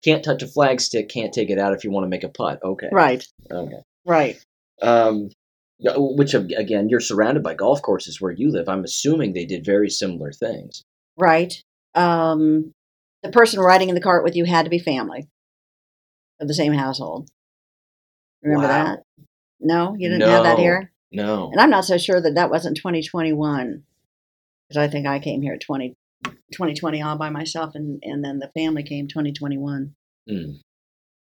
Can't 0.04 0.24
touch 0.24 0.44
a 0.44 0.48
flagstick. 0.48 1.08
can't 1.10 1.34
take 1.34 1.50
it 1.50 1.58
out 1.58 1.74
if 1.74 1.86
you 1.86 1.92
want 1.92 2.04
to 2.04 2.10
make 2.10 2.26
a 2.26 2.30
putt. 2.30 2.60
Okay. 2.62 2.90
Right. 2.92 3.26
Okay. 3.50 3.82
Right. 4.06 4.44
Um, 4.82 5.30
which 5.80 6.34
again, 6.34 6.90
you're 6.90 7.00
surrounded 7.00 7.42
by 7.42 7.54
golf 7.54 7.82
courses 7.82 8.20
where 8.20 8.32
you 8.32 8.52
live. 8.52 8.68
I'm 8.68 8.84
assuming 8.84 9.32
they 9.32 9.46
did 9.46 9.64
very 9.66 9.90
similar 9.90 10.32
things. 10.34 10.84
Right. 11.18 11.54
Um, 11.96 12.74
the 13.22 13.32
person 13.32 13.62
riding 13.62 13.88
in 13.88 13.96
the 13.96 14.02
cart 14.02 14.26
with 14.26 14.36
you 14.36 14.44
had 14.44 14.64
to 14.64 14.70
be 14.70 14.80
family 14.80 15.28
of 16.42 16.48
the 16.50 16.54
same 16.54 16.74
household. 16.74 17.30
Remember 18.42 18.68
Wow. 18.68 18.84
that? 18.86 19.04
No, 19.64 19.96
you 19.98 20.10
didn't 20.10 20.28
have 20.30 20.44
that 20.44 20.60
here. 20.60 20.92
No. 21.12 21.50
And 21.52 21.62
I'm 21.62 21.70
not 21.70 21.86
so 21.86 21.98
sure 21.98 22.22
that 22.22 22.36
that 22.36 22.50
wasn't 22.50 22.78
2021 22.78 23.84
because 24.68 24.78
I 24.78 24.88
think 24.88 25.06
I 25.08 25.20
came 25.20 25.42
here 25.42 25.58
20, 25.58 25.96
2020 26.26 27.02
all 27.02 27.18
by 27.18 27.30
myself, 27.30 27.76
and 27.76 28.00
and 28.04 28.24
then 28.24 28.40
the 28.40 28.52
family 28.54 28.84
came 28.84 29.08
2021. 29.08 29.96
Hmm. 30.28 30.52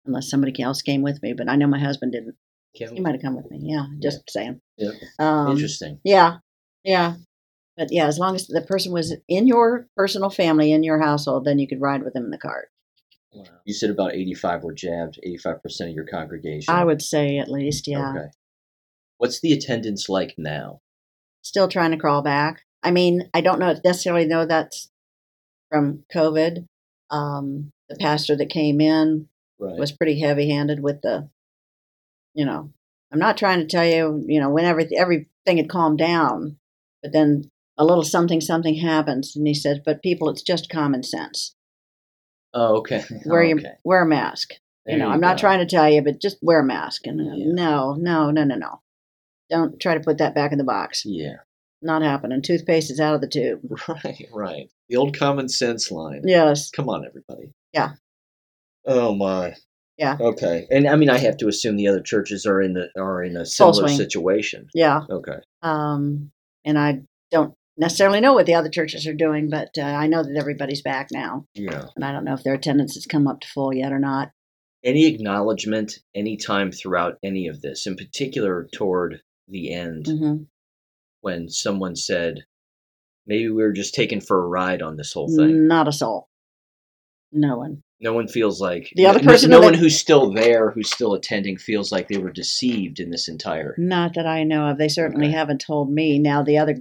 Unless 0.05 0.29
somebody 0.29 0.59
else 0.61 0.81
came 0.81 1.03
with 1.03 1.21
me, 1.21 1.33
but 1.33 1.47
I 1.47 1.55
know 1.55 1.67
my 1.67 1.79
husband 1.79 2.13
didn't. 2.13 2.35
Kevin? 2.75 2.95
He 2.95 3.01
might 3.01 3.13
have 3.13 3.21
come 3.21 3.35
with 3.35 3.51
me. 3.51 3.59
Yeah, 3.61 3.85
just 4.01 4.23
saying. 4.29 4.61
Yeah. 4.77 4.91
Um, 5.19 5.51
Interesting. 5.51 5.99
Yeah, 6.03 6.37
yeah. 6.83 7.15
But 7.77 7.89
yeah, 7.91 8.07
as 8.07 8.17
long 8.17 8.35
as 8.35 8.47
the 8.47 8.61
person 8.61 8.91
was 8.91 9.15
in 9.27 9.47
your 9.47 9.87
personal 9.95 10.29
family, 10.29 10.71
in 10.71 10.83
your 10.83 10.99
household, 10.99 11.45
then 11.45 11.59
you 11.59 11.67
could 11.67 11.81
ride 11.81 12.03
with 12.03 12.13
them 12.13 12.25
in 12.25 12.31
the 12.31 12.37
cart. 12.37 12.69
Wow. 13.33 13.45
You 13.65 13.73
said 13.73 13.89
about 13.89 14.13
85 14.13 14.63
were 14.63 14.73
jabbed, 14.73 15.19
85% 15.25 15.89
of 15.89 15.89
your 15.95 16.05
congregation. 16.05 16.73
I 16.73 16.83
would 16.83 17.01
say 17.01 17.37
at 17.37 17.49
least, 17.49 17.87
yeah. 17.87 18.09
Okay. 18.09 18.27
What's 19.17 19.39
the 19.39 19.53
attendance 19.53 20.09
like 20.09 20.35
now? 20.37 20.81
Still 21.41 21.67
trying 21.67 21.91
to 21.91 21.97
crawl 21.97 22.21
back. 22.21 22.61
I 22.83 22.91
mean, 22.91 23.29
I 23.33 23.41
don't 23.41 23.59
know 23.59 23.75
necessarily 23.83 24.25
know 24.25 24.45
that's 24.45 24.89
from 25.69 26.03
COVID. 26.13 26.65
Um, 27.09 27.71
the 27.89 27.95
pastor 27.95 28.35
that 28.37 28.49
came 28.49 28.81
in 28.81 29.27
Right. 29.59 29.77
was 29.77 29.91
pretty 29.91 30.19
heavy 30.19 30.49
handed 30.49 30.81
with 30.81 31.01
the, 31.01 31.29
you 32.33 32.45
know, 32.45 32.71
I'm 33.11 33.19
not 33.19 33.37
trying 33.37 33.59
to 33.59 33.67
tell 33.67 33.85
you, 33.85 34.23
you 34.27 34.39
know, 34.39 34.49
when 34.49 34.65
everything, 34.65 34.97
everything 34.97 35.57
had 35.57 35.69
calmed 35.69 35.99
down, 35.99 36.57
but 37.03 37.13
then 37.13 37.51
a 37.77 37.85
little 37.85 38.03
something, 38.03 38.41
something 38.41 38.75
happens. 38.75 39.35
And 39.35 39.45
he 39.45 39.53
says, 39.53 39.79
but 39.85 40.01
people, 40.01 40.29
it's 40.29 40.41
just 40.41 40.69
common 40.69 41.03
sense. 41.03 41.55
Oh, 42.53 42.77
okay. 42.77 43.03
Wear, 43.25 43.43
your, 43.43 43.59
okay. 43.59 43.73
wear 43.83 44.03
a 44.03 44.07
mask. 44.07 44.53
There 44.85 44.95
you 44.97 45.03
know, 45.03 45.09
I'm 45.09 45.21
not 45.21 45.37
trying 45.37 45.59
to 45.59 45.65
tell 45.65 45.89
you, 45.89 46.01
but 46.01 46.19
just 46.19 46.37
wear 46.41 46.59
a 46.61 46.65
mask. 46.65 47.05
And 47.05 47.21
uh, 47.21 47.35
Yeah. 47.35 47.53
no, 47.53 47.93
no, 47.93 48.31
no, 48.31 48.43
no, 48.43 48.55
no. 48.55 48.81
Don't 49.49 49.79
try 49.79 49.93
to 49.93 49.99
put 49.99 50.17
that 50.17 50.33
back 50.33 50.51
in 50.51 50.57
the 50.57 50.63
box. 50.63 51.03
Yeah. 51.05 51.35
Not 51.83 52.01
happening. 52.01 52.41
Toothpaste 52.41 52.89
is 52.91 52.99
out 52.99 53.15
of 53.15 53.21
the 53.21 53.27
tube. 53.27 53.59
Right, 53.87 54.27
right. 54.33 54.69
The 54.89 54.95
old 54.97 55.17
common 55.17 55.49
sense 55.49 55.91
line. 55.91 56.21
Yes. 56.25 56.69
Come 56.71 56.89
on, 56.89 57.05
everybody. 57.05 57.51
Yeah. 57.73 57.91
Oh 58.85 59.13
my. 59.13 59.55
Yeah. 59.97 60.17
Okay. 60.19 60.65
And 60.71 60.87
I 60.87 60.95
mean, 60.95 61.09
I 61.09 61.17
have 61.19 61.37
to 61.37 61.47
assume 61.47 61.75
the 61.75 61.87
other 61.87 62.01
churches 62.01 62.45
are 62.45 62.61
in 62.61 62.73
the 62.73 62.89
are 62.99 63.23
in 63.23 63.37
a 63.37 63.45
similar 63.45 63.87
situation. 63.87 64.67
Yeah. 64.73 65.01
Okay. 65.09 65.37
Um, 65.61 66.31
and 66.65 66.79
I 66.79 67.01
don't 67.29 67.53
necessarily 67.81 68.21
know 68.21 68.33
what 68.33 68.45
the 68.45 68.53
other 68.53 68.69
churches 68.69 69.05
are 69.07 69.13
doing, 69.13 69.49
but 69.49 69.71
uh, 69.77 69.81
I 69.81 70.07
know 70.07 70.23
that 70.23 70.37
everybody's 70.37 70.81
back 70.81 71.09
now. 71.11 71.45
Yeah. 71.55 71.87
And 71.95 72.05
I 72.05 72.11
don't 72.13 72.23
know 72.23 72.33
if 72.35 72.43
their 72.43 72.53
attendance 72.53 72.93
has 72.93 73.05
come 73.05 73.27
up 73.27 73.41
to 73.41 73.47
full 73.49 73.73
yet 73.73 73.91
or 73.91 73.99
not. 73.99 74.31
Any 74.83 75.05
acknowledgement, 75.07 75.99
any 76.15 76.37
time 76.37 76.71
throughout 76.71 77.17
any 77.23 77.47
of 77.47 77.61
this, 77.61 77.85
in 77.85 77.95
particular 77.97 78.67
toward 78.73 79.21
the 79.49 79.73
end, 79.73 80.07
hmm 80.07 80.35
when 81.23 81.47
someone 81.49 81.95
said, 81.95 82.45
"Maybe 83.27 83.47
we 83.47 83.61
were 83.61 83.71
just 83.73 83.93
taken 83.93 84.21
for 84.21 84.43
a 84.43 84.47
ride 84.47 84.81
on 84.81 84.95
this 84.97 85.13
whole 85.13 85.27
thing." 85.27 85.67
Not 85.67 85.87
a 85.87 85.91
soul. 85.91 86.29
No 87.31 87.57
one. 87.57 87.83
No 87.99 88.13
one 88.13 88.27
feels 88.27 88.59
like 88.59 88.91
The 88.95 89.05
other 89.05 89.19
person 89.19 89.51
No, 89.51 89.59
that- 89.59 89.65
one 89.65 89.73
who's 89.75 89.99
still 89.99 90.31
there, 90.33 90.71
who's 90.71 90.89
still 90.91 91.13
attending, 91.13 91.57
feels 91.57 91.91
like 91.91 92.07
they 92.07 92.17
were 92.17 92.31
deceived 92.31 92.99
in 92.99 93.11
this 93.11 93.27
entire. 93.27 93.75
Not 93.77 94.15
that 94.15 94.25
I 94.25 94.43
know 94.43 94.65
of. 94.67 94.79
They 94.79 94.87
certainly 94.87 95.27
Okay. 95.27 95.35
haven't 95.35 95.61
told 95.61 95.91
me. 95.91 96.17
Now, 96.17 96.41
the 96.41 96.57
other 96.57 96.77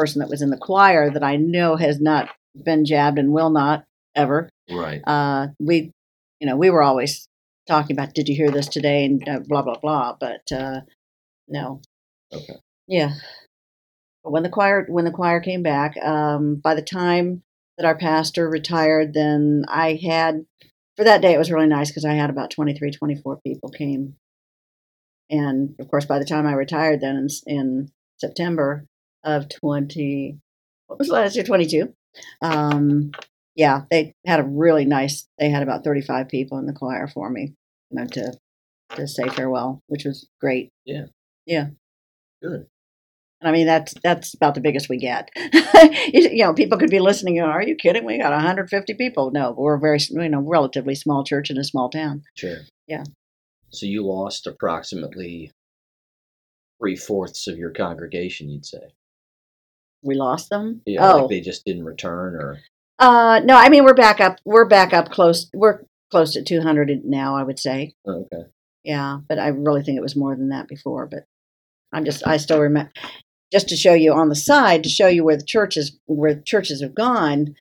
person 0.00 0.20
that 0.20 0.30
was 0.30 0.40
in 0.40 0.48
the 0.50 0.56
choir 0.56 1.10
that 1.10 1.22
I 1.22 1.36
know 1.36 1.76
has 1.76 2.00
not 2.00 2.30
been 2.54 2.86
jabbed 2.86 3.18
and 3.18 3.32
will 3.32 3.50
not 3.50 3.84
ever. 4.14 4.48
Right. 4.70 5.02
Uh, 5.06 5.48
we, 5.60 5.92
you 6.40 6.46
know, 6.46 6.56
we 6.56 6.70
were 6.70 6.82
always 6.82 7.28
talking 7.66 7.94
about, 7.94 8.14
did 8.14 8.28
you 8.28 8.34
hear 8.34 8.50
this 8.50 8.68
today? 8.68 9.04
And 9.04 9.28
uh, 9.28 9.40
blah, 9.46 9.62
blah, 9.62 9.78
blah. 9.78 10.16
But 10.18 10.50
uh, 10.52 10.80
no. 11.48 11.82
Okay. 12.32 12.54
Yeah. 12.88 13.10
But 14.24 14.32
when 14.32 14.42
the 14.42 14.48
choir 14.48 14.86
when 14.88 15.04
the 15.04 15.10
choir 15.10 15.40
came 15.40 15.62
back, 15.62 15.96
um, 16.02 16.56
by 16.56 16.74
the 16.74 16.82
time 16.82 17.42
that 17.76 17.86
our 17.86 17.96
pastor 17.96 18.48
retired, 18.48 19.14
then 19.14 19.64
I 19.68 19.98
had 20.02 20.44
for 20.96 21.04
that 21.04 21.22
day 21.22 21.34
it 21.34 21.38
was 21.38 21.50
really 21.50 21.66
nice 21.66 21.90
because 21.90 22.04
I 22.04 22.14
had 22.14 22.30
about 22.30 22.50
23, 22.50 22.90
24 22.90 23.40
people 23.46 23.70
came. 23.70 24.16
And 25.30 25.74
of 25.78 25.88
course, 25.88 26.04
by 26.04 26.18
the 26.18 26.24
time 26.24 26.46
I 26.46 26.52
retired, 26.52 27.00
then 27.00 27.16
in, 27.16 27.28
in 27.46 27.92
September 28.18 28.86
of 29.24 29.48
twenty, 29.48 30.38
what 30.86 30.98
was 30.98 31.08
last 31.08 31.34
year? 31.34 31.44
Twenty 31.44 31.66
two. 31.66 31.94
Um, 32.42 33.12
yeah, 33.54 33.82
they 33.90 34.14
had 34.26 34.40
a 34.40 34.44
really 34.44 34.84
nice. 34.84 35.26
They 35.38 35.50
had 35.50 35.62
about 35.62 35.84
thirty 35.84 36.02
five 36.02 36.28
people 36.28 36.58
in 36.58 36.66
the 36.66 36.72
choir 36.72 37.06
for 37.06 37.30
me, 37.30 37.54
you 37.90 38.00
know, 38.00 38.06
to 38.06 38.32
to 38.96 39.06
say 39.06 39.28
farewell, 39.28 39.82
which 39.86 40.04
was 40.04 40.28
great. 40.40 40.70
Yeah. 40.84 41.06
Yeah. 41.46 41.68
Good. 42.42 42.66
And 43.40 43.48
I 43.48 43.52
mean, 43.52 43.66
that's 43.66 43.94
that's 44.02 44.34
about 44.34 44.54
the 44.54 44.60
biggest 44.60 44.88
we 44.88 44.98
get. 44.98 45.30
you 45.36 46.28
you 46.30 46.44
know, 46.44 46.52
people 46.52 46.78
could 46.78 46.90
be 46.90 47.00
listening. 47.00 47.38
and, 47.38 47.50
Are 47.50 47.62
you 47.62 47.74
kidding? 47.74 48.04
We 48.04 48.18
got 48.18 48.32
150 48.32 48.94
people. 48.94 49.30
No, 49.30 49.54
we're 49.56 49.76
a 49.76 49.80
very 49.80 49.98
you 50.10 50.28
know 50.28 50.40
relatively 50.40 50.94
small 50.94 51.24
church 51.24 51.50
in 51.50 51.58
a 51.58 51.64
small 51.64 51.88
town. 51.88 52.22
Sure. 52.34 52.58
Yeah. 52.86 53.04
So 53.70 53.86
you 53.86 54.04
lost 54.04 54.46
approximately 54.46 55.52
three 56.78 56.96
fourths 56.96 57.46
of 57.46 57.56
your 57.56 57.70
congregation, 57.70 58.48
you'd 58.48 58.66
say. 58.66 58.92
We 60.02 60.14
lost 60.14 60.50
them. 60.50 60.82
Yeah. 60.86 61.12
oh, 61.12 61.18
Like 61.18 61.30
they 61.30 61.40
just 61.40 61.64
didn't 61.64 61.84
return, 61.84 62.34
or 62.34 62.58
uh, 62.98 63.40
no. 63.44 63.56
I 63.56 63.68
mean, 63.68 63.84
we're 63.84 63.94
back 63.94 64.20
up. 64.20 64.38
We're 64.44 64.66
back 64.66 64.92
up 64.92 65.10
close. 65.10 65.50
We're 65.54 65.82
close 66.10 66.32
to 66.34 66.42
200 66.42 67.04
now. 67.04 67.36
I 67.36 67.42
would 67.42 67.58
say. 67.58 67.94
oh, 68.06 68.26
okay. 68.32 68.48
Yeah, 68.82 69.18
but 69.28 69.38
I 69.38 69.48
really 69.48 69.82
think 69.82 69.98
it 69.98 70.02
was 70.02 70.16
more 70.16 70.34
than 70.34 70.48
that 70.48 70.68
before. 70.68 71.06
But 71.06 71.24
I'm 71.92 72.04
just, 72.04 72.26
I 72.26 72.38
still 72.38 72.60
remember, 72.60 72.90
just 73.52 73.68
to 73.68 73.76
show 73.76 73.94
you 73.94 74.12
on 74.12 74.28
the 74.28 74.36
side, 74.36 74.82
to 74.84 74.88
show 74.88 75.06
you 75.06 75.24
where 75.24 75.36
the 75.36 75.44
churches, 75.44 75.98
where 76.06 76.34
the 76.34 76.42
churches 76.42 76.80
have 76.82 76.94
gone. 76.94 77.56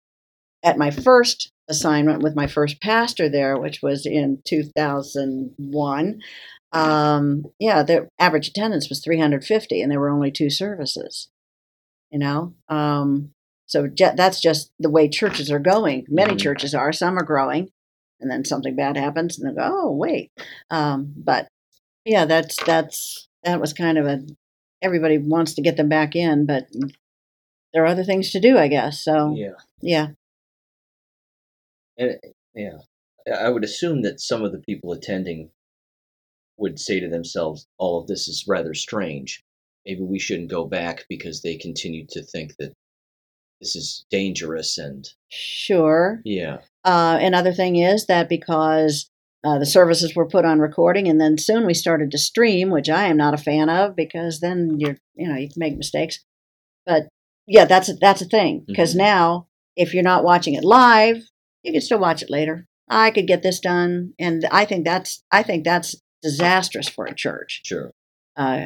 At 0.61 0.77
my 0.77 0.91
first 0.91 1.53
assignment 1.69 2.21
with 2.21 2.35
my 2.35 2.45
first 2.45 2.81
pastor 2.81 3.29
there, 3.29 3.57
which 3.57 3.81
was 3.81 4.05
in 4.05 4.41
2001, 4.45 6.19
um, 6.71 7.45
yeah, 7.59 7.83
the 7.83 8.09
average 8.19 8.49
attendance 8.49 8.89
was 8.89 9.01
350, 9.03 9.81
and 9.81 9.91
there 9.91 9.99
were 9.99 10.09
only 10.09 10.31
two 10.31 10.49
services. 10.49 11.29
You 12.11 12.19
know, 12.19 12.55
um, 12.69 13.31
so 13.67 13.87
ju- 13.87 14.15
that's 14.15 14.41
just 14.41 14.71
the 14.79 14.89
way 14.89 15.07
churches 15.07 15.51
are 15.51 15.59
going. 15.59 16.05
Many 16.09 16.33
Mhm. 16.33 16.39
churches 16.39 16.73
are. 16.73 16.91
Some 16.91 17.17
are 17.19 17.23
growing, 17.23 17.71
and 18.19 18.31
then 18.31 18.43
something 18.45 18.75
bad 18.75 18.97
happens, 18.97 19.37
and 19.39 19.49
they 19.49 19.53
go, 19.55 19.61
"Oh, 19.71 19.91
wait." 19.91 20.31
Um, 20.71 21.13
but 21.15 21.47
yeah, 22.05 22.25
that's 22.25 22.57
that's 22.65 23.27
that 23.43 23.61
was 23.61 23.73
kind 23.73 23.97
of 23.97 24.05
a 24.07 24.21
everybody 24.81 25.17
wants 25.17 25.53
to 25.53 25.61
get 25.61 25.77
them 25.77 25.89
back 25.89 26.15
in, 26.15 26.45
but 26.45 26.67
there 27.73 27.83
are 27.83 27.87
other 27.87 28.03
things 28.03 28.31
to 28.31 28.39
do, 28.39 28.57
I 28.57 28.67
guess. 28.67 29.03
So 29.03 29.33
Yeah. 29.35 29.55
yeah, 29.81 30.07
And 31.97 32.17
yeah, 32.55 32.79
I 33.33 33.49
would 33.49 33.63
assume 33.63 34.01
that 34.03 34.19
some 34.21 34.43
of 34.43 34.51
the 34.51 34.59
people 34.59 34.91
attending 34.91 35.51
would 36.57 36.79
say 36.79 36.99
to 36.99 37.07
themselves, 37.07 37.67
"All 37.77 37.99
of 38.01 38.07
this 38.07 38.27
is 38.27 38.47
rather 38.47 38.73
strange. 38.73 39.43
Maybe 39.89 40.01
we 40.03 40.19
shouldn't 40.19 40.51
go 40.51 40.65
back 40.65 41.05
because 41.09 41.41
they 41.41 41.55
continue 41.57 42.05
to 42.11 42.21
think 42.21 42.55
that 42.59 42.73
this 43.59 43.75
is 43.75 44.05
dangerous." 44.11 44.77
And 44.77 45.07
sure. 45.29 46.21
yeah, 46.23 46.57
Uh, 46.85 47.17
another 47.21 47.51
thing 47.53 47.75
is 47.75 48.05
that 48.05 48.29
because 48.29 49.09
uh, 49.43 49.57
the 49.57 49.65
services 49.65 50.15
were 50.15 50.27
put 50.27 50.45
on 50.45 50.59
recording, 50.59 51.07
and 51.07 51.19
then 51.19 51.37
soon 51.39 51.65
we 51.65 51.73
started 51.73 52.11
to 52.11 52.17
stream, 52.19 52.69
which 52.69 52.89
I 52.89 53.05
am 53.07 53.17
not 53.17 53.33
a 53.33 53.37
fan 53.37 53.69
of 53.69 53.95
because 53.95 54.39
then 54.41 54.75
you're 54.79 54.97
you 55.15 55.27
know 55.27 55.35
you 55.35 55.47
can 55.49 55.59
make 55.59 55.75
mistakes. 55.77 56.19
But 56.85 57.07
yeah, 57.47 57.65
that's 57.65 57.89
a, 57.89 57.93
that's 57.93 58.21
a 58.21 58.25
thing 58.25 58.63
because 58.67 58.93
Mhm. 58.93 58.97
now 58.97 59.47
if 59.75 59.93
you're 59.93 60.03
not 60.03 60.23
watching 60.23 60.53
it 60.53 60.63
live, 60.63 61.17
you 61.63 61.71
can 61.71 61.81
still 61.81 61.99
watch 61.99 62.21
it 62.21 62.29
later. 62.29 62.67
I 62.87 63.09
could 63.11 63.27
get 63.27 63.41
this 63.43 63.59
done, 63.59 64.13
and 64.19 64.45
I 64.51 64.65
think 64.65 64.85
that's 64.85 65.23
I 65.31 65.41
think 65.41 65.63
that's 65.63 65.95
disastrous 66.21 66.87
for 66.89 67.05
a 67.05 67.15
church 67.15 67.61
Sure. 67.65 67.91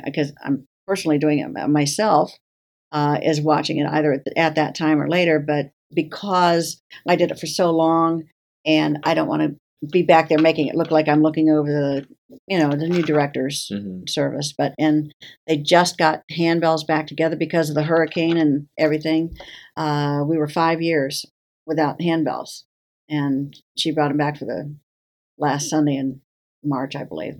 because 0.06 0.34
I'm 0.44 0.68
personally 0.88 1.17
doing 1.17 1.39
it 1.39 1.69
myself. 1.69 2.34
Uh, 2.91 3.17
is 3.24 3.41
watching 3.41 3.80
it 3.80 3.88
either 3.89 4.24
at, 4.38 4.54
that 4.54 4.76
time 4.76 5.02
or 5.02 5.10
later, 5.10 5.39
but 5.39 5.72
because 5.96 6.80
I 7.08 7.15
did 7.15 7.32
it 7.32 7.39
for 7.39 7.48
so 7.48 7.72
long, 7.72 8.26
and 8.67 9.00
I 9.04 9.15
don't 9.15 9.28
want 9.28 9.41
to 9.41 9.56
be 9.91 10.04
back 10.04 10.30
there 10.30 10.38
making 10.38 10.67
it 10.67 10.76
look 10.76 10.91
like 10.91 11.08
I'm 11.08 11.22
looking 11.24 11.50
over 11.50 11.69
the 11.69 12.08
you 12.48 12.58
know 12.58 12.69
the 12.69 12.88
new 12.88 13.02
director's 13.02 13.67
hmm 13.72 14.02
service, 14.08 14.54
but 14.58 14.76
and 14.78 15.13
they 15.48 15.58
just 15.58 15.98
got 15.98 16.24
handbells 16.32 16.86
back 16.86 17.08
together 17.08 17.36
because 17.36 17.69
of 17.69 17.76
the 17.76 17.84
hurricane 17.84 18.38
and 18.38 18.67
everything. 18.78 19.36
Uh, 19.78 20.24
we 20.28 20.38
were 20.38 20.48
five 20.48 20.82
years 20.82 21.26
without 21.65 22.00
handbells, 22.00 22.63
and 23.10 23.60
she 23.78 23.91
brought 23.91 24.10
them 24.10 24.17
back 24.17 24.38
for 24.38 24.46
the 24.46 24.76
last 25.38 25.69
Sunday 25.69 25.96
in 25.96 26.22
March, 26.63 26.96
I 26.96 27.06
believe, 27.06 27.36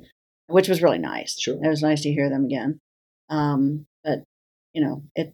which 0.48 0.70
was 0.70 0.82
really 0.82 1.00
nice. 1.00 1.40
Sure. 1.40 1.60
It 1.62 1.68
was 1.68 1.82
nice 1.82 2.02
to 2.02 2.14
hear 2.14 2.30
them 2.30 2.46
again. 2.46 2.80
Um, 3.30 3.86
but 4.04 4.24
you 4.74 4.84
know, 4.84 5.04
it 5.16 5.34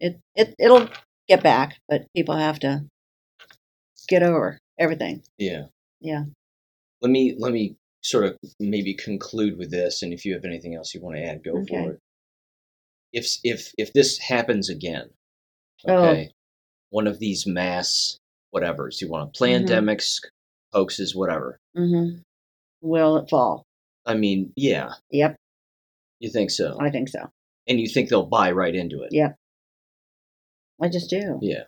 it 0.00 0.18
it 0.34 0.54
it'll 0.58 0.88
get 1.28 1.42
back, 1.42 1.78
but 1.88 2.06
people 2.14 2.36
have 2.36 2.58
to 2.60 2.84
get 4.08 4.22
over 4.22 4.58
everything. 4.78 5.22
Yeah. 5.38 5.64
Yeah. 6.00 6.24
Let 7.02 7.10
me 7.10 7.34
let 7.38 7.52
me 7.52 7.76
sort 8.02 8.24
of 8.24 8.36
maybe 8.60 8.94
conclude 8.94 9.58
with 9.58 9.70
this, 9.70 10.02
and 10.02 10.12
if 10.12 10.24
you 10.24 10.34
have 10.34 10.44
anything 10.44 10.74
else 10.74 10.94
you 10.94 11.00
want 11.00 11.16
to 11.16 11.22
add, 11.24 11.44
go 11.44 11.58
Okay. 11.58 11.66
for 11.68 11.90
it. 11.92 11.98
If 13.12 13.36
if 13.44 13.72
if 13.78 13.92
this 13.92 14.18
happens 14.18 14.68
again, 14.68 15.10
Oh. 15.86 15.94
okay, 15.94 16.30
one 16.90 17.06
of 17.06 17.18
these 17.18 17.46
mass 17.46 18.18
whatevers 18.54 19.00
you 19.00 19.08
want, 19.08 19.34
pandemics, 19.34 20.20
hoaxes, 20.72 21.14
whatever. 21.14 21.58
Mm-hmm. 21.76 22.18
Will 22.80 23.16
it 23.18 23.28
fall? 23.28 23.64
I 24.06 24.14
mean, 24.14 24.52
yeah, 24.56 24.92
Yep, 25.10 25.36
you 26.20 26.30
think 26.30 26.50
so, 26.50 26.76
I 26.80 26.90
think 26.90 27.08
so. 27.08 27.30
and 27.68 27.80
you 27.80 27.88
think 27.88 28.08
they'll 28.08 28.26
buy 28.26 28.52
right 28.52 28.74
into 28.74 29.02
it. 29.02 29.10
Yeah. 29.12 29.32
I 30.80 30.88
just 30.88 31.10
do. 31.10 31.38
Yeah. 31.42 31.64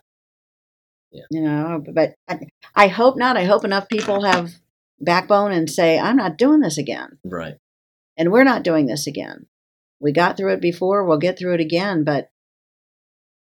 Yeah. 1.11 1.23
You 1.29 1.41
know, 1.41 1.83
but 1.93 2.15
I, 2.29 2.39
I 2.75 2.87
hope 2.87 3.17
not. 3.17 3.35
I 3.35 3.43
hope 3.43 3.65
enough 3.65 3.89
people 3.89 4.23
have 4.23 4.51
backbone 4.99 5.51
and 5.51 5.69
say, 5.69 5.99
I'm 5.99 6.15
not 6.15 6.37
doing 6.37 6.61
this 6.61 6.77
again. 6.77 7.17
Right. 7.25 7.55
And 8.17 8.31
we're 8.31 8.45
not 8.45 8.63
doing 8.63 8.85
this 8.85 9.07
again. 9.07 9.47
We 9.99 10.13
got 10.13 10.37
through 10.37 10.53
it 10.53 10.61
before, 10.61 11.03
we'll 11.03 11.17
get 11.17 11.37
through 11.37 11.55
it 11.55 11.59
again. 11.59 12.03
But 12.03 12.29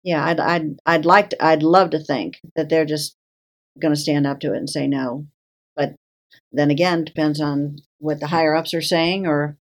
yeah, 0.03 0.25
I'd, 0.25 0.39
I'd, 0.39 0.79
I'd 0.85 1.05
like 1.05 1.29
to, 1.29 1.45
I'd 1.45 1.63
love 1.63 1.91
to 1.91 1.99
think 1.99 2.39
that 2.55 2.69
they're 2.69 2.85
just 2.85 3.15
going 3.81 3.93
to 3.93 3.99
stand 3.99 4.27
up 4.27 4.41
to 4.41 4.53
it 4.53 4.57
and 4.57 4.69
say 4.69 4.87
no. 4.87 5.27
But 5.75 5.95
then 6.51 6.69
again, 6.69 7.05
depends 7.05 7.39
on 7.39 7.77
what 7.99 8.19
the 8.19 8.27
higher 8.27 8.55
ups 8.55 8.73
are 8.73 8.81
saying 8.81 9.25
or, 9.25 9.57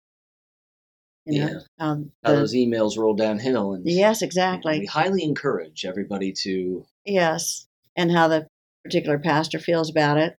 you 1.28 1.40
know, 1.46 1.52
Yeah. 1.52 1.60
um, 1.80 2.12
How 2.24 2.32
the- 2.32 2.38
those 2.40 2.54
emails 2.54 2.98
roll 2.98 3.14
downhill, 3.16 3.74
and 3.74 3.86
yes, 3.86 4.22
exactly. 4.22 4.80
we 4.80 4.86
highly 4.86 5.24
encourage 5.24 5.86
everybody 5.86 6.32
to 6.44 6.86
Yes, 7.06 7.68
and 7.96 8.12
how 8.12 8.28
the 8.28 8.48
particular 8.84 9.20
pastor 9.20 9.60
feels 9.60 9.90
about 9.90 10.18
it. 10.18 10.38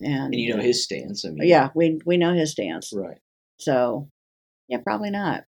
And, 0.00 0.32
and 0.32 0.34
you 0.34 0.54
know 0.54 0.62
his 0.62 0.82
stance. 0.84 1.24
I 1.24 1.30
mean, 1.30 1.48
yeah, 1.48 1.70
we 1.74 2.00
we 2.04 2.16
know 2.16 2.34
his 2.34 2.52
stance. 2.52 2.92
right. 2.94 3.18
So, 3.58 4.10
yeah, 4.68 4.78
probably 4.78 5.10
not. 5.10 5.44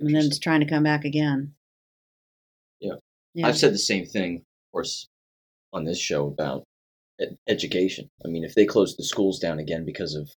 And 0.00 0.14
then 0.14 0.24
it's 0.24 0.38
trying 0.38 0.60
to 0.60 0.66
come 0.66 0.82
back 0.84 1.04
again. 1.04 1.54
Yeah. 2.80 2.94
Yeah. 3.34 3.46
I've 3.48 3.58
said 3.58 3.74
the 3.74 3.78
same 3.78 4.06
thing, 4.06 4.36
of 4.36 4.72
course, 4.72 5.08
on 5.72 5.84
this 5.84 5.98
show 5.98 6.26
about 6.28 6.64
education. 7.46 8.08
I 8.24 8.28
mean, 8.28 8.44
if 8.44 8.54
they 8.54 8.64
close 8.64 8.96
the 8.96 9.04
schools 9.04 9.38
down 9.38 9.58
again 9.58 9.84
because 9.84 10.14
of 10.14 10.30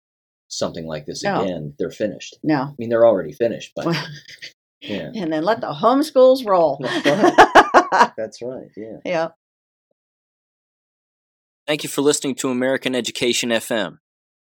something 0.50 0.86
like 0.86 1.06
this 1.06 1.24
No. 1.24 1.44
again, 1.44 1.74
they're 1.80 1.90
finished. 1.92 2.38
no. 2.44 2.56
I 2.56 2.74
mean, 2.78 2.90
they're 2.90 3.06
already 3.08 3.32
finished, 3.32 3.72
but 3.76 3.86
yeah, 4.82 5.12
and 5.16 5.32
then 5.32 5.44
let 5.44 5.62
the 5.62 5.74
homeschools 5.74 6.46
roll. 6.46 6.78
That's 6.82 8.14
that's 8.18 8.42
right. 8.42 8.70
Yeah. 8.76 8.98
yeah. 9.06 9.28
Thank 11.68 11.84
you 11.84 11.90
for 11.90 12.02
listening 12.02 12.36
to 12.36 12.50
American 12.50 12.96
Education 12.96 13.50
FM. 13.52 14.00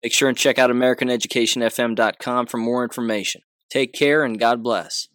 Make 0.02 0.12
sure 0.12 0.28
and 0.28 0.36
check 0.36 0.58
out 0.58 0.68
AmericanEducationFM.com 0.70 2.46
for 2.46 2.56
more 2.58 2.82
information. 2.82 3.42
Take 3.70 3.92
care 3.92 4.22
and 4.24 4.38
God 4.38 4.62
bless. 4.62 5.08